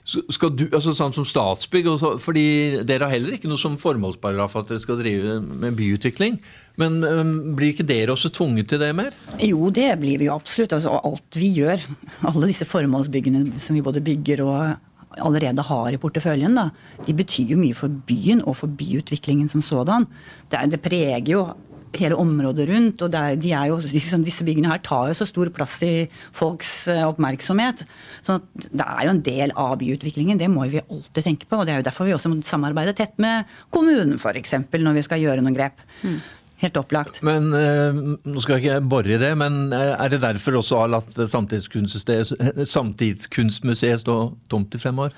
skal 0.06 0.52
du, 0.54 0.68
altså 0.70 0.92
sånn 0.94 1.14
som 1.16 1.26
Statsbygg, 1.26 1.88
så, 1.98 2.12
fordi 2.22 2.46
Dere 2.86 3.08
har 3.08 3.16
heller 3.16 3.34
ikke 3.34 3.50
noe 3.50 3.58
som 3.58 3.74
formålsparagraf 3.80 4.54
at 4.60 4.70
dere 4.70 4.82
skal 4.82 5.00
drive 5.00 5.40
med 5.42 5.74
byutvikling. 5.78 6.38
Men 6.78 7.00
um, 7.02 7.32
blir 7.58 7.72
ikke 7.72 7.88
dere 7.88 8.14
også 8.14 8.30
tvunget 8.36 8.70
til 8.70 8.82
det 8.82 8.92
mer? 8.94 9.16
Jo, 9.42 9.66
det 9.74 9.88
blir 9.98 10.20
vi 10.20 10.28
jo 10.28 10.36
absolutt. 10.36 10.76
Altså, 10.76 10.94
alt 10.94 11.40
vi 11.40 11.50
gjør, 11.58 11.82
alle 12.28 12.52
disse 12.52 12.68
formålsbyggene 12.70 13.58
som 13.58 13.74
vi 13.74 13.82
både 13.82 14.04
bygger 14.04 14.44
og 14.46 14.60
allerede 15.22 15.64
har 15.68 15.92
i 15.92 16.00
porteføljen, 16.00 16.56
da, 16.58 16.70
de 17.06 17.14
betyr 17.16 17.54
jo 17.54 17.60
mye 17.60 17.76
for 17.76 17.92
byen 18.08 18.42
og 18.44 18.58
for 18.62 18.72
byutviklingen 18.72 19.48
som 19.52 19.64
sådan. 19.64 20.08
Det, 20.52 20.66
det 20.72 20.82
preger 20.84 21.32
jo 21.32 21.46
hele 21.96 22.18
området 22.18 22.66
rundt, 22.68 23.02
og 23.04 23.14
er, 23.16 23.36
de 23.40 23.52
er 23.56 23.70
jo, 23.70 23.78
liksom, 23.96 24.24
disse 24.26 24.44
byggene 24.46 24.70
her 24.72 24.82
tar 24.84 25.10
jo 25.10 25.16
så 25.16 25.28
stor 25.28 25.50
plass 25.54 25.78
i 25.86 25.92
folks 26.36 26.72
eh, 26.92 27.04
oppmerksomhet. 27.06 27.84
Så 28.26 28.40
det 28.66 28.84
er 28.84 29.04
jo 29.06 29.14
en 29.14 29.24
del 29.26 29.54
av 29.56 29.76
byutviklingen, 29.80 30.40
det 30.40 30.50
må 30.52 30.68
vi 30.72 30.82
alltid 30.82 31.22
tenke 31.22 31.48
på. 31.48 31.60
og 31.60 31.66
Det 31.66 31.76
er 31.76 31.82
jo 31.82 31.88
derfor 31.88 32.08
vi 32.08 32.16
også 32.16 32.32
må 32.32 32.40
samarbeide 32.46 32.96
tett 32.96 33.16
med 33.22 33.48
kommunen 33.74 34.18
f.eks. 34.20 34.58
når 34.72 34.98
vi 34.98 35.06
skal 35.06 35.22
gjøre 35.22 35.44
noen 35.44 35.56
grep. 35.56 35.86
Helt 36.62 36.78
opplagt. 36.80 37.20
Men 37.26 37.50
øh, 37.52 37.98
Nå 38.24 38.40
skal 38.40 38.56
jeg 38.56 38.64
ikke 38.64 38.88
bore 38.88 39.12
i 39.12 39.20
det, 39.20 39.32
men 39.36 39.66
øh, 39.72 39.92
er 39.92 40.08
det 40.12 40.22
derfor 40.22 40.62
også 40.62 40.80
har 40.80 40.92
latt 40.94 41.18
Samtidskunstmuseet 41.28 42.66
Samtidskunstmuseet 42.68 44.00
stå 44.06 44.16
tomt 44.48 44.76
i 44.76 44.80
fem 44.80 45.04
år? 45.04 45.12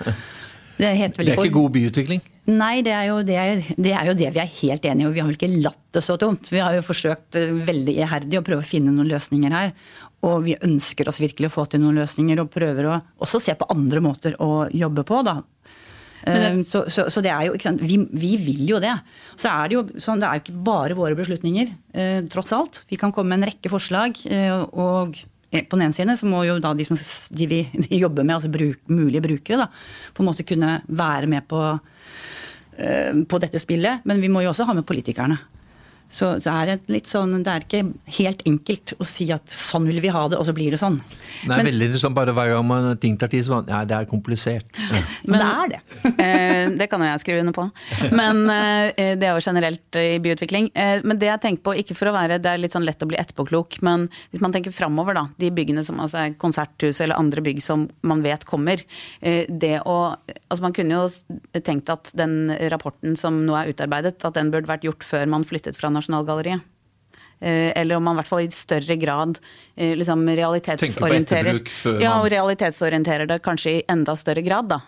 Det 0.78 0.86
er, 0.86 0.94
helt 0.94 1.16
Det 1.18 1.32
er 1.32 1.40
ikke 1.42 1.54
god 1.56 1.72
byutvikling? 1.74 2.20
Nei, 2.48 2.80
det 2.86 2.92
er, 2.94 3.08
jo, 3.10 3.16
det, 3.26 3.34
er, 3.36 3.62
det 3.76 3.92
er 3.92 4.06
jo 4.08 4.14
det 4.16 4.28
vi 4.32 4.40
er 4.40 4.52
helt 4.60 4.84
enige 4.86 5.08
om. 5.08 5.12
Vi 5.12 5.20
har 5.20 5.26
vel 5.26 5.36
ikke 5.36 5.62
latt 5.66 5.80
det 5.92 6.02
stå 6.04 6.16
tomt. 6.22 6.48
Vi 6.54 6.62
har 6.62 6.76
jo 6.76 6.84
forsøkt 6.86 7.36
eh, 7.36 7.50
veldig 7.66 7.96
iherdig 7.98 8.38
å 8.38 8.44
prøve 8.46 8.62
å 8.62 8.68
finne 8.68 8.94
noen 8.94 9.10
løsninger 9.10 9.52
her. 9.52 9.72
Og 10.24 10.46
vi 10.46 10.54
ønsker 10.64 11.10
oss 11.10 11.20
virkelig 11.20 11.50
å 11.50 11.54
få 11.58 11.66
til 11.68 11.82
noen 11.82 11.98
løsninger, 11.98 12.40
og 12.40 12.52
prøver 12.54 12.88
å 12.88 12.94
også 13.26 13.42
se 13.42 13.56
på 13.58 13.68
andre 13.74 14.02
måter 14.04 14.38
å 14.42 14.68
jobbe 14.72 15.04
på, 15.08 15.20
da. 15.26 15.36
Eh, 16.28 16.60
Så, 16.68 16.84
så, 16.92 17.06
så 17.12 17.22
det 17.24 17.30
er 17.32 17.46
jo, 17.48 17.56
ikke 17.56 17.68
sant? 17.70 17.82
Vi, 17.84 17.96
vi 18.12 18.34
vil 18.42 18.62
jo 18.74 18.80
det. 18.82 18.92
Så 19.38 19.48
er 19.50 19.68
det 19.70 19.76
jo 19.78 19.82
sånn, 20.02 20.20
det 20.22 20.28
er 20.28 20.38
jo 20.38 20.44
ikke 20.44 20.62
bare 20.68 20.96
våre 20.98 21.16
beslutninger, 21.18 21.72
eh, 21.94 22.20
tross 22.32 22.52
alt. 22.56 22.82
Vi 22.90 22.98
kan 23.00 23.12
komme 23.14 23.32
med 23.34 23.42
en 23.42 23.50
rekke 23.52 23.72
forslag. 23.72 24.20
eh, 24.28 24.54
og 24.72 25.16
på 25.48 25.78
den 25.78 25.86
ene 25.86 25.96
siden 25.96 26.16
så 26.20 26.28
må 26.28 26.42
jo 26.44 26.58
da 26.60 26.74
de 26.76 26.84
som 26.84 26.98
de 27.32 27.46
vi 27.48 27.62
de 27.88 28.00
jobber 28.02 28.26
med, 28.26 28.36
altså 28.36 28.50
bruk, 28.52 28.82
mulige 28.92 29.24
brukere, 29.24 29.64
da, 29.64 29.68
på 30.14 30.22
en 30.24 30.28
måte 30.28 30.44
kunne 30.44 30.82
være 30.88 31.30
med 31.30 31.46
på, 31.48 31.62
eh, 32.76 33.12
på 33.24 33.40
dette 33.40 33.62
spillet. 33.62 34.04
Men 34.04 34.20
vi 34.20 34.28
må 34.28 34.42
jo 34.44 34.50
også 34.52 34.66
ha 34.68 34.76
med 34.76 34.86
politikerne. 34.88 35.38
Så 36.08 36.30
det 36.40 36.48
er, 36.48 36.70
et 36.72 36.86
litt 36.88 37.08
sånn, 37.10 37.34
det 37.44 37.52
er 37.52 37.64
ikke 37.66 37.82
helt 38.18 38.42
enkelt 38.48 38.94
å 38.96 39.04
si 39.04 39.26
at 39.34 39.44
sånn 39.52 39.84
vil 39.90 40.00
vi 40.00 40.08
ha 40.12 40.22
det, 40.32 40.38
og 40.40 40.46
så 40.48 40.54
blir 40.56 40.72
det 40.72 40.80
sånn. 40.80 40.96
Det 41.44 41.52
er 41.52 41.66
veldig 41.68 41.88
sånn 42.00 42.14
bare 42.16 42.32
hver 42.36 42.54
gang 42.54 42.64
man 42.64 42.86
ting 43.00 43.18
tar 43.20 43.28
tid, 43.32 43.44
så 43.44 43.58
man, 43.58 43.68
ja, 43.68 43.82
det 43.88 43.96
er 43.98 44.08
komplisert. 44.08 44.72
Ja. 44.80 45.02
Men, 45.28 45.38
det 45.38 45.48
er 45.48 45.74
det. 45.74 45.82
Eh, 46.28 46.70
det 46.76 46.88
kan 46.90 47.00
jo 47.02 47.06
jeg 47.06 47.20
skrive 47.22 47.42
under 47.42 47.54
på. 47.54 47.64
Men 48.16 48.40
eh, 48.50 49.14
det 49.20 49.26
er 49.28 49.36
jo 49.36 49.44
generelt 49.44 49.98
i 50.00 50.18
byutvikling. 50.22 50.70
Eh, 50.74 51.02
men 51.06 51.18
det 51.20 51.28
jeg 51.28 51.40
tenker 51.44 51.62
på, 51.68 51.74
ikke 51.78 51.94
for 51.96 52.10
å 52.10 52.14
være 52.14 52.38
Det 52.42 52.50
er 52.50 52.60
litt 52.60 52.74
sånn 52.74 52.84
lett 52.86 53.02
å 53.04 53.08
bli 53.08 53.18
etterpåklok, 53.20 53.78
men 53.86 54.08
hvis 54.32 54.42
man 54.44 54.54
tenker 54.54 54.74
framover, 54.74 55.16
da. 55.16 55.24
De 55.40 55.50
byggene 55.54 55.84
som 55.86 56.00
altså 56.02 56.20
er 56.24 56.34
konserthus 56.40 57.00
eller 57.04 57.18
andre 57.20 57.44
bygg 57.44 57.60
som 57.64 57.86
man 58.08 58.24
vet 58.24 58.44
kommer. 58.48 58.82
eh, 59.20 59.44
Det 59.48 59.78
å 59.84 59.98
Altså 60.48 60.64
man 60.64 60.72
kunne 60.76 60.96
jo 60.96 61.60
tenkt 61.60 61.90
at 61.92 62.10
den 62.16 62.48
rapporten 62.72 63.16
som 63.20 63.42
nå 63.44 63.52
er 63.58 63.68
utarbeidet, 63.72 64.16
at 64.24 64.36
den 64.38 64.48
burde 64.52 64.70
vært 64.70 64.86
gjort 64.86 65.04
før 65.04 65.26
man 65.28 65.44
flyttet 65.44 65.76
fra 65.76 65.90
Nasjonalgalleriet. 65.98 66.74
eller 67.40 67.94
om 67.94 68.02
man 68.02 68.16
i 68.16 68.18
hvert 68.18 68.26
fall 68.26 68.40
i 68.42 68.50
større 68.50 68.96
grad 68.98 69.36
liksom 69.76 70.24
realitetsorienterer 70.26 71.60
Ja, 72.02 72.16
og 72.18 72.32
realitetsorienterer 72.32 73.28
det 73.30 73.36
kanskje 73.44 73.76
i 73.76 73.82
enda 73.86 74.16
større 74.18 74.42
grad, 74.42 74.66
da. 74.72 74.80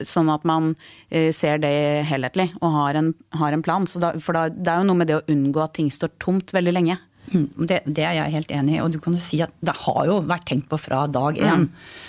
Sånn 0.00 0.30
at 0.32 0.46
man 0.48 0.70
ser 1.12 1.60
det 1.60 1.74
helhetlig 2.08 2.48
og 2.62 2.72
har 2.78 2.96
en, 3.02 3.12
har 3.36 3.52
en 3.52 3.66
plan. 3.66 3.84
Så 3.84 4.00
da, 4.00 4.14
for 4.24 4.32
da, 4.32 4.46
det 4.48 4.72
er 4.72 4.80
jo 4.80 4.88
noe 4.88 5.02
med 5.02 5.12
det 5.12 5.18
å 5.18 5.26
unngå 5.28 5.60
at 5.66 5.76
ting 5.76 5.92
står 5.92 6.16
tomt 6.16 6.56
veldig 6.56 6.72
lenge. 6.78 6.96
Mm, 7.32 7.46
Det, 7.66 7.80
det 7.86 8.04
er 8.04 8.14
jeg 8.20 8.34
helt 8.36 8.54
enig 8.54 8.76
i. 8.76 8.82
Og 8.84 8.92
du 8.94 9.00
kan 9.02 9.16
jo 9.16 9.22
si 9.22 9.40
at 9.44 9.52
det 9.64 9.74
har 9.84 10.06
jo 10.08 10.20
vært 10.26 10.46
tenkt 10.50 10.68
på 10.70 10.78
fra 10.80 11.06
dag 11.10 11.38
én. 11.38 11.68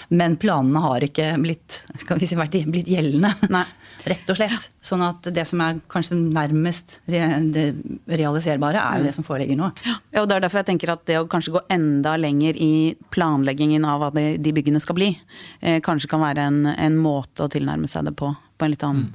Men 0.10 0.38
planene 0.39 0.84
har 0.84 1.03
ikke 1.03 1.34
blitt, 1.41 1.84
si, 1.97 2.63
blitt 2.69 2.88
gjeldende. 2.88 3.34
Nei. 3.53 3.65
Rett 4.08 4.30
og 4.32 4.38
slett. 4.38 4.69
Sånn 4.84 5.01
at 5.03 5.25
det 5.36 5.43
som 5.49 5.60
er 5.65 5.80
kanskje 5.91 6.15
nærmest 6.15 6.99
re, 7.12 7.25
det 7.51 7.65
realiserbare, 8.08 8.80
er 8.80 9.01
jo 9.01 9.08
det 9.10 9.13
som 9.17 9.25
foreligger 9.27 9.58
nå. 9.60 9.67
Ja, 9.84 10.21
og 10.21 10.30
det 10.30 10.38
er 10.38 10.45
derfor 10.45 10.62
jeg 10.62 10.69
tenker 10.69 10.93
at 10.93 11.03
det 11.10 11.17
å 11.19 11.25
kanskje 11.27 11.56
gå 11.58 11.63
enda 11.73 12.13
lenger 12.19 12.56
i 12.62 12.95
planleggingen 13.12 13.84
av 13.89 14.06
hva 14.06 14.12
de, 14.15 14.38
de 14.39 14.53
byggene 14.56 14.80
skal 14.84 14.95
bli, 14.99 15.10
eh, 15.60 15.82
kanskje 15.84 16.12
kan 16.13 16.23
være 16.23 16.45
en, 16.47 16.62
en 16.71 16.97
måte 17.01 17.43
å 17.43 17.51
tilnærme 17.51 17.89
seg 17.91 18.08
det 18.08 18.15
på. 18.21 18.32
På 18.58 18.65
en 18.65 18.73
litt 18.73 18.86
annen 18.88 19.12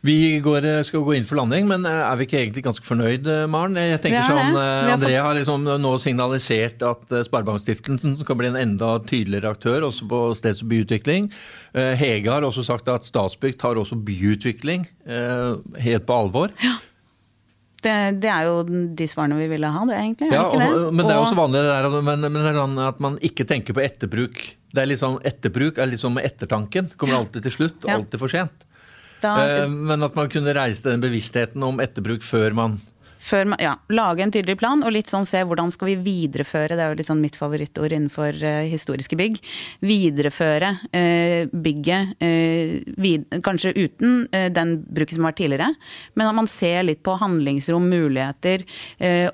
Vi 0.00 0.38
går, 0.40 0.64
eh, 0.64 0.82
skal 0.86 1.02
gå 1.02 1.16
inn 1.16 1.24
for 1.26 1.40
landing, 1.40 1.66
men 1.66 1.82
eh, 1.88 1.90
er 2.06 2.18
vi 2.20 2.26
ikke 2.28 2.38
egentlig 2.38 2.62
ganske 2.68 2.86
fornøyd, 2.86 3.26
eh, 3.26 3.46
Maren? 3.50 3.74
Jeg 3.74 3.98
tenker 4.04 4.20
er 4.20 4.28
sånn, 4.30 4.54
har 4.54 4.90
Andrea 4.94 5.24
har 5.26 5.34
liksom 5.34 5.64
nå 5.82 5.94
signalisert 6.02 6.84
at 6.86 7.14
Sparebankstiftelsen 7.26 8.14
skal 8.20 8.38
bli 8.38 8.52
en 8.52 8.60
enda 8.60 8.92
tydeligere 9.02 9.50
aktør 9.56 9.88
også 9.88 10.06
på 10.10 10.20
steds- 10.38 10.62
og 10.62 10.70
byutvikling. 10.70 11.26
Hege 11.74 12.30
har 12.30 12.46
også 12.46 12.62
sagt 12.66 12.88
at 12.92 13.06
Statsbygg 13.06 13.58
tar 13.58 13.80
også 13.80 13.98
byutvikling 13.98 14.86
helt 15.08 16.06
på 16.06 16.14
alvor. 16.14 16.54
det, 17.82 17.96
det 18.22 18.30
er 18.30 18.46
jo 18.46 18.62
de 18.94 19.10
svarene 19.10 19.38
vi 19.40 19.50
ville 19.50 19.66
ha, 19.66 19.82
det 19.90 19.98
egentlig. 19.98 20.30
Ja, 20.30 20.46
det 20.46 20.62
ikke 20.62 20.70
det? 20.78 20.94
men 20.94 21.06
det 21.10 21.16
er 21.16 21.24
også 21.24 21.40
vanlig 21.42 21.64
det 21.66 21.74
der, 21.74 21.90
men, 21.98 22.22
men 22.28 22.38
det 22.38 22.46
er 22.52 22.60
sånn 22.62 22.78
at 22.86 23.02
man 23.02 23.18
ikke 23.18 23.46
tenker 23.50 23.74
på 23.74 23.82
etterbruk. 23.82 24.40
Det 24.70 24.84
er 24.84 24.92
liksom, 24.94 25.18
etterbruk 25.26 25.82
er 25.82 25.90
liksom 25.90 26.22
ettertanken. 26.22 26.94
Kommer 26.96 27.18
alltid 27.18 27.50
til 27.50 27.58
slutt, 27.58 27.82
Ja. 27.82 27.98
alltid 27.98 28.22
for 28.22 28.30
sent. 28.30 28.67
Da, 29.22 29.34
Eh, 29.64 29.68
Men 29.68 30.02
at 30.02 30.14
man 30.14 30.28
kunne 30.28 30.54
reise 30.54 30.84
den 30.90 31.02
bevisstheten 31.02 31.62
om 31.62 31.80
etterbruk 31.80 32.22
før 32.22 32.54
man 32.54 32.78
før 33.28 33.48
man, 33.50 33.60
ja, 33.62 33.74
lage 33.92 34.22
en 34.24 34.32
tydelig 34.32 34.56
plan, 34.60 34.82
og 34.84 34.94
litt 34.94 35.10
sånn 35.10 35.26
se 35.28 35.40
hvordan 35.46 35.72
skal 35.74 35.90
vi 35.90 35.96
videreføre, 36.04 36.76
det 36.76 36.84
er 36.84 36.92
jo 36.92 36.98
litt 37.00 37.10
sånn 37.10 37.22
mitt 37.22 37.38
favorittord 37.38 37.94
innenfor 37.94 38.38
uh, 38.40 38.62
historiske 38.68 39.18
bygg, 39.18 39.38
videreføre 39.84 40.72
uh, 40.86 41.50
bygget, 41.52 42.14
uh, 42.22 42.92
vid, 43.02 43.26
kanskje 43.44 43.74
uten 43.76 44.20
den 44.54 44.74
bruken 44.84 45.16
som 45.16 45.26
har 45.26 45.32
vært 45.32 45.40
tidligere, 45.42 45.68
men 46.18 46.28
at 46.28 46.36
man 46.36 46.50
ser 46.50 46.84
litt 46.86 47.02
på 47.06 47.16
handlingsrom, 47.20 47.88
muligheter, 47.88 48.64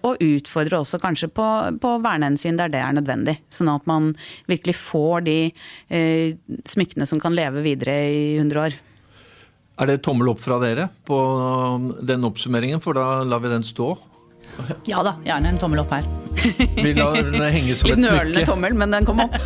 og 0.06 0.22
utfordrer 0.22 0.76
også 0.78 0.98
kanskje 1.02 1.28
på, 1.34 1.46
på 1.82 1.92
vernehensyn 2.04 2.58
der 2.58 2.72
det 2.72 2.80
er 2.82 2.96
nødvendig, 2.96 3.36
sånn 3.52 3.70
at 3.72 3.86
man 3.90 4.12
virkelig 4.50 4.76
får 4.78 5.24
de 5.26 5.38
smykkene 6.68 7.08
som 7.08 7.22
kan 7.22 7.36
leve 7.36 7.64
videre 7.64 7.96
i 8.10 8.24
100 8.38 8.64
år. 8.64 8.78
Er 9.74 9.90
det 9.90 10.02
tommel 10.06 10.30
opp 10.30 10.42
fra 10.42 10.60
dere 10.62 10.88
på 11.06 11.16
den 12.06 12.26
oppsummeringen, 12.28 12.82
for 12.82 12.94
da 12.94 13.24
lar 13.26 13.42
vi 13.42 13.50
den 13.50 13.66
stå? 13.66 13.94
Ja 14.86 15.00
da, 15.02 15.16
gjerne 15.26 15.50
en 15.50 15.58
tommel 15.58 15.80
opp 15.82 15.90
her. 15.96 16.06
Vi 16.76 16.92
lar 16.94 17.16
den 17.18 17.42
henge 17.42 17.74
som 17.74 17.90
Litt 17.90 18.04
nølende 18.04 18.44
tommel, 18.46 18.76
men 18.78 18.94
den 18.94 19.08
kom 19.08 19.24
opp. 19.24 19.34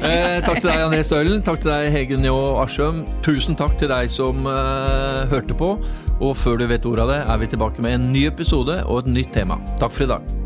Eh, 0.00 0.40
takk 0.42 0.62
til 0.62 0.70
deg, 0.70 0.80
André 0.80 1.02
Stølen. 1.04 1.42
Takk 1.44 1.60
til 1.60 1.70
deg, 1.70 1.90
Hege 1.92 2.16
Njå 2.18 2.36
Aschum. 2.62 3.02
Tusen 3.26 3.58
takk 3.58 3.76
til 3.80 3.90
deg 3.92 4.10
som 4.12 4.48
eh, 4.48 5.28
hørte 5.30 5.56
på. 5.58 5.74
Og 6.20 6.36
før 6.36 6.60
du 6.60 6.68
vet 6.70 6.88
ordet 6.88 7.04
av 7.04 7.12
det, 7.12 7.22
er 7.26 7.42
vi 7.44 7.50
tilbake 7.52 7.84
med 7.84 7.98
en 7.98 8.12
ny 8.14 8.26
episode 8.30 8.80
og 8.86 9.04
et 9.04 9.16
nytt 9.18 9.34
tema. 9.36 9.60
Takk 9.82 9.92
for 9.92 10.08
i 10.08 10.14
dag. 10.14 10.39